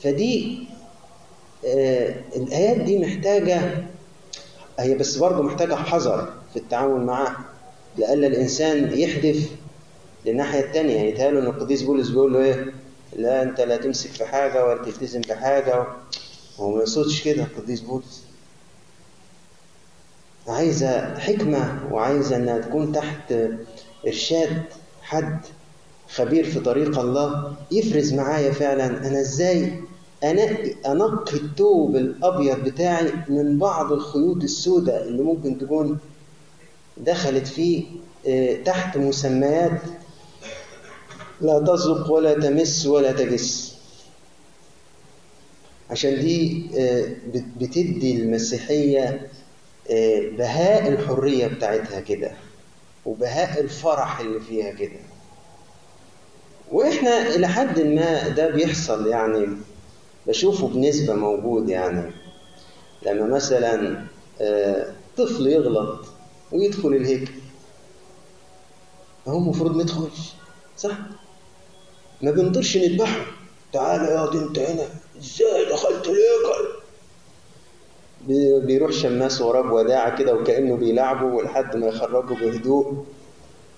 فدي 0.03 0.67
آه 1.65 2.15
الآيات 2.35 2.77
دي 2.77 2.99
محتاجة 2.99 3.83
هي 4.79 4.95
بس 4.95 5.17
برضه 5.17 5.43
محتاجة 5.43 5.75
حذر 5.75 6.33
في 6.53 6.59
التعامل 6.59 7.05
معاها 7.05 7.37
لألا 7.97 8.27
الإنسان 8.27 8.97
يحدف 8.99 9.49
للناحية 10.25 10.59
التانية. 10.59 10.99
يتهيأله 10.99 11.39
إن 11.39 11.45
القديس 11.45 11.81
بولس 11.81 12.09
بيقول 12.09 12.33
له 12.33 12.39
إيه؟ 12.39 12.73
لا 13.15 13.43
أنت 13.43 13.61
لا 13.61 13.77
تمسك 13.77 14.09
في 14.09 14.25
حاجة 14.25 14.65
ولا 14.65 14.83
تلتزم 14.83 15.21
بحاجة. 15.21 15.85
هو 16.59 16.71
ما 16.71 16.79
يقصدش 16.79 17.23
كده 17.23 17.43
القديس 17.43 17.79
بولس. 17.79 18.23
عايزة 20.47 21.15
حكمة 21.19 21.79
وعايزة 21.91 22.35
إنها 22.35 22.57
تكون 22.57 22.91
تحت 22.91 23.33
إرشاد 24.07 24.63
حد 25.01 25.39
خبير 26.09 26.43
في 26.45 26.59
طريق 26.59 26.99
الله 26.99 27.53
يفرز 27.71 28.13
معايا 28.13 28.51
فعلا. 28.51 28.85
أنا 29.07 29.21
إزاي 29.21 29.73
أنقي 30.23 30.73
أنقي 30.85 31.33
التوب 31.37 31.95
الأبيض 31.95 32.59
بتاعي 32.63 33.11
من 33.29 33.57
بعض 33.57 33.91
الخيوط 33.91 34.43
السوداء 34.43 35.03
اللي 35.07 35.23
ممكن 35.23 35.57
تكون 35.57 35.97
دخلت 36.97 37.47
فيه 37.47 37.83
تحت 38.65 38.97
مسميات 38.97 39.81
لا 41.41 41.59
تزق 41.59 42.11
ولا 42.11 42.33
تمس 42.33 42.85
ولا 42.85 43.11
تجس. 43.11 43.73
عشان 45.91 46.19
دي 46.19 46.65
بتدي 47.61 48.15
المسيحية 48.21 49.27
بهاء 50.37 50.87
الحرية 50.87 51.47
بتاعتها 51.47 51.99
كده 51.99 52.31
وبهاء 53.05 53.61
الفرح 53.61 54.19
اللي 54.19 54.39
فيها 54.39 54.71
كده. 54.71 54.99
وإحنا 56.71 57.35
إلى 57.35 57.47
حد 57.47 57.79
ما 57.79 58.27
ده 58.27 58.49
بيحصل 58.49 59.07
يعني 59.07 59.47
بشوفه 60.27 60.67
بنسبة 60.67 61.13
موجود 61.13 61.69
يعني. 61.69 62.11
لما 63.05 63.27
مثلا 63.27 64.03
طفل 65.17 65.47
يغلط 65.47 66.05
ويدخل 66.51 66.89
الهيكل 66.89 67.31
هو 69.27 69.37
المفروض 69.37 69.75
ما 69.75 69.81
يدخلش 69.81 70.33
صح؟ 70.77 70.97
ما 72.21 72.31
بنقدرش 72.31 72.77
نذبحه. 72.77 73.25
تعال 73.73 74.01
يا 74.01 74.29
دي 74.31 74.37
انت 74.37 74.59
هنا 74.59 74.85
إزاي 75.17 75.65
دخلت 75.69 76.05
الهيكل 76.05 76.72
بيروح 78.27 78.91
شماس 78.91 79.41
وراه 79.41 79.61
بوداعة 79.61 80.17
كده 80.17 80.35
وكأنه 80.35 80.75
بيلعبه 80.75 81.25
ولحد 81.25 81.75
ما 81.75 81.87
يخرجه 81.87 82.33
بهدوء. 82.33 83.05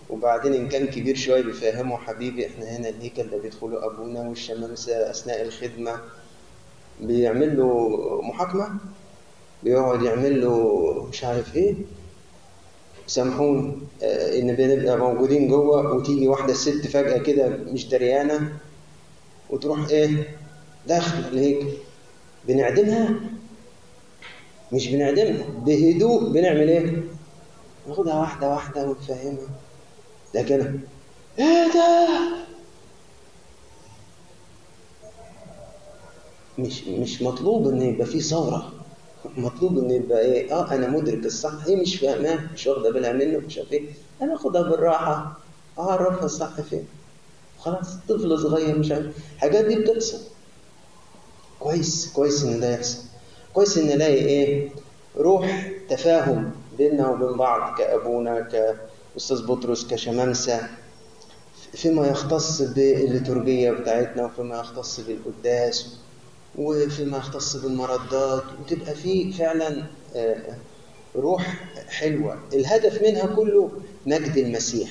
وبعدين 0.09 0.53
إن 0.53 0.67
كان 0.69 0.87
كبير 0.87 1.15
شوية 1.15 1.41
بيفهمه 1.43 1.97
حبيبي 1.97 2.47
إحنا 2.47 2.65
هنا 2.77 2.89
الهيكل 2.89 3.23
ده 3.29 3.37
بيدخله 3.37 3.85
أبونا 3.85 4.21
والشمامسة 4.29 5.09
أثناء 5.09 5.41
الخدمة. 5.41 5.99
بيعمل 7.01 7.57
له 7.57 7.97
محاكمة 8.23 8.69
بيقعد 9.63 10.01
يعمل 10.03 10.41
له 10.41 11.07
مش 11.11 11.23
عارف 11.23 11.55
إيه. 11.55 11.75
سامحوني 13.07 13.77
آه، 14.03 14.39
إن 14.39 14.55
بنبقى 14.55 14.97
موجودين 14.97 15.47
جوه 15.47 15.93
وتيجي 15.95 16.27
واحدة 16.27 16.53
ست 16.53 16.87
فجأة 16.87 17.17
كده 17.17 17.47
مش 17.47 17.87
دريانة 17.87 18.53
وتروح 19.49 19.87
إيه 19.89 20.27
داخل 20.87 21.19
الهيكل 21.33 21.67
بنعدمها 22.47 23.15
مش 24.75 24.87
بنعدمها. 24.87 25.45
بهدوء 25.65 26.29
بنعمل 26.29 26.69
إيه؟ 26.69 27.03
ناخدها 27.87 28.15
واحدة 28.19 28.49
واحدة 28.49 28.83
ونفهمها. 28.89 29.49
لكن 30.35 30.79
إيه 31.39 31.73
ده؟ 31.73 32.07
مش 36.59 36.83
مش 36.83 37.21
مطلوب 37.21 37.67
إن 37.67 37.81
يبقى 37.81 38.05
في 38.07 38.21
ثورة. 38.21 38.71
مطلوب 39.37 39.77
إن 39.77 39.91
يبقى 39.91 40.19
إيه؟ 40.21 40.53
آه 40.53 40.71
أنا 40.73 40.87
مدرك 40.89 41.25
الصح. 41.25 41.65
هي 41.67 41.75
مش 41.75 41.95
فاهماه 41.95 42.39
مش 42.53 42.67
واخدة 42.67 42.91
بالها 42.91 43.11
منه. 43.13 43.37
مش 43.37 43.57
عارف 43.57 43.71
إيه. 43.71 43.89
أنا 44.21 44.35
آخدها 44.35 44.61
بالراحة. 44.61 45.37
أعرفها 45.79 46.25
الصح 46.25 46.61
فين. 46.61 46.87
خلاص. 47.59 47.87
طفل 48.09 48.39
صغير 48.39 48.79
مش 48.79 48.91
عارف. 48.91 49.15
الحاجات 49.35 49.65
دي 49.65 49.75
بتحصل. 49.75 50.17
كويس. 51.59 52.11
كويس 52.13 52.43
إن 52.43 52.59
ده 52.59 52.73
يحصل. 52.73 53.03
كويس 53.55 53.77
إن 53.77 53.87
نلاقي 53.87 54.13
إيه؟ 54.25 54.69
روح 55.17 55.71
تفاهم 55.89 56.51
بيننا 56.77 57.09
وبين 57.09 57.37
بعض 57.37 57.77
كأبونا 57.77 58.39
كأستاذ 59.15 59.45
بطرس 59.47 59.87
كشمامسة 59.87 60.67
فيما 61.73 62.07
يختص 62.07 62.61
بالليتورجية 62.61 63.71
بتاعتنا 63.71 64.25
وفيما 64.25 64.59
يختص 64.59 64.99
بالقداس 64.99 65.97
وفيما 66.57 67.17
يختص 67.17 67.55
بالمردات 67.55 68.43
وتبقى 68.61 68.95
في 68.95 69.33
فعلا 69.33 69.83
آه، 70.15 70.35
روح 71.15 71.63
حلوة. 71.89 72.39
الهدف 72.53 73.01
منها 73.01 73.25
كله 73.35 73.71
مجد 74.05 74.37
المسيح. 74.37 74.89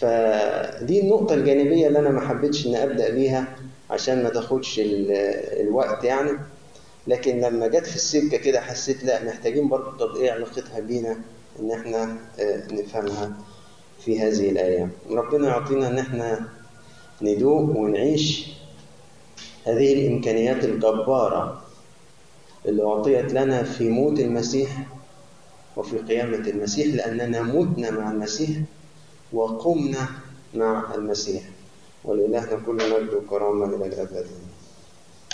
فدي 0.00 1.00
النقطة 1.00 1.34
الجانبية 1.34 1.86
اللي 1.86 1.98
أنا 1.98 2.10
ما 2.10 2.28
حبيتش 2.28 2.66
إن 2.66 2.74
أبدأ 2.74 3.10
بيها. 3.10 3.56
عشان 3.90 4.22
ما 4.22 4.28
تاخدش 4.28 4.78
ال- 4.78 5.10
الوقت 5.60 6.04
يعني. 6.04 6.30
لكن 7.06 7.40
لما 7.40 7.66
جت 7.66 7.86
في 7.86 7.96
السكة 7.96 8.36
كده 8.36 8.60
حسيت 8.60 9.04
لا 9.04 9.24
محتاجين 9.24 9.68
برضه 9.68 9.96
طب 9.96 10.16
إيه 10.16 10.30
علاقتها 10.32 10.80
بينا 10.80 11.16
إن 11.60 11.70
إحنا 11.72 12.16
آه، 12.40 12.66
نفهمها 12.72 13.32
في 14.04 14.20
هذه 14.20 14.50
الأيام. 14.50 14.90
ربنا 15.10 15.48
يعطينا 15.48 15.88
إن 15.88 15.98
إحنا 15.98 16.48
ندوق 17.22 17.76
ونعيش 17.76 18.46
هذه 19.66 19.92
الإمكانيات 19.92 20.64
الجبارة 20.64 21.62
اللي 22.66 22.84
أعطيت 22.84 23.32
لنا 23.32 23.62
في 23.62 23.88
موت 23.88 24.20
المسيح 24.20 24.86
وفي 25.76 25.98
قيامة 25.98 26.36
المسيح 26.48 26.94
لأننا 26.94 27.42
متنا 27.42 27.90
مع 27.90 28.10
المسيح 28.12 28.50
وقمنا 29.32 30.08
مع 30.54 30.94
المسيح. 30.94 31.42
ولإلهنا 32.06 32.60
كل 32.66 32.74
مجد 32.76 33.14
وكرامة 33.14 33.66
إلى 33.76 33.86
الأبد. 33.86 34.45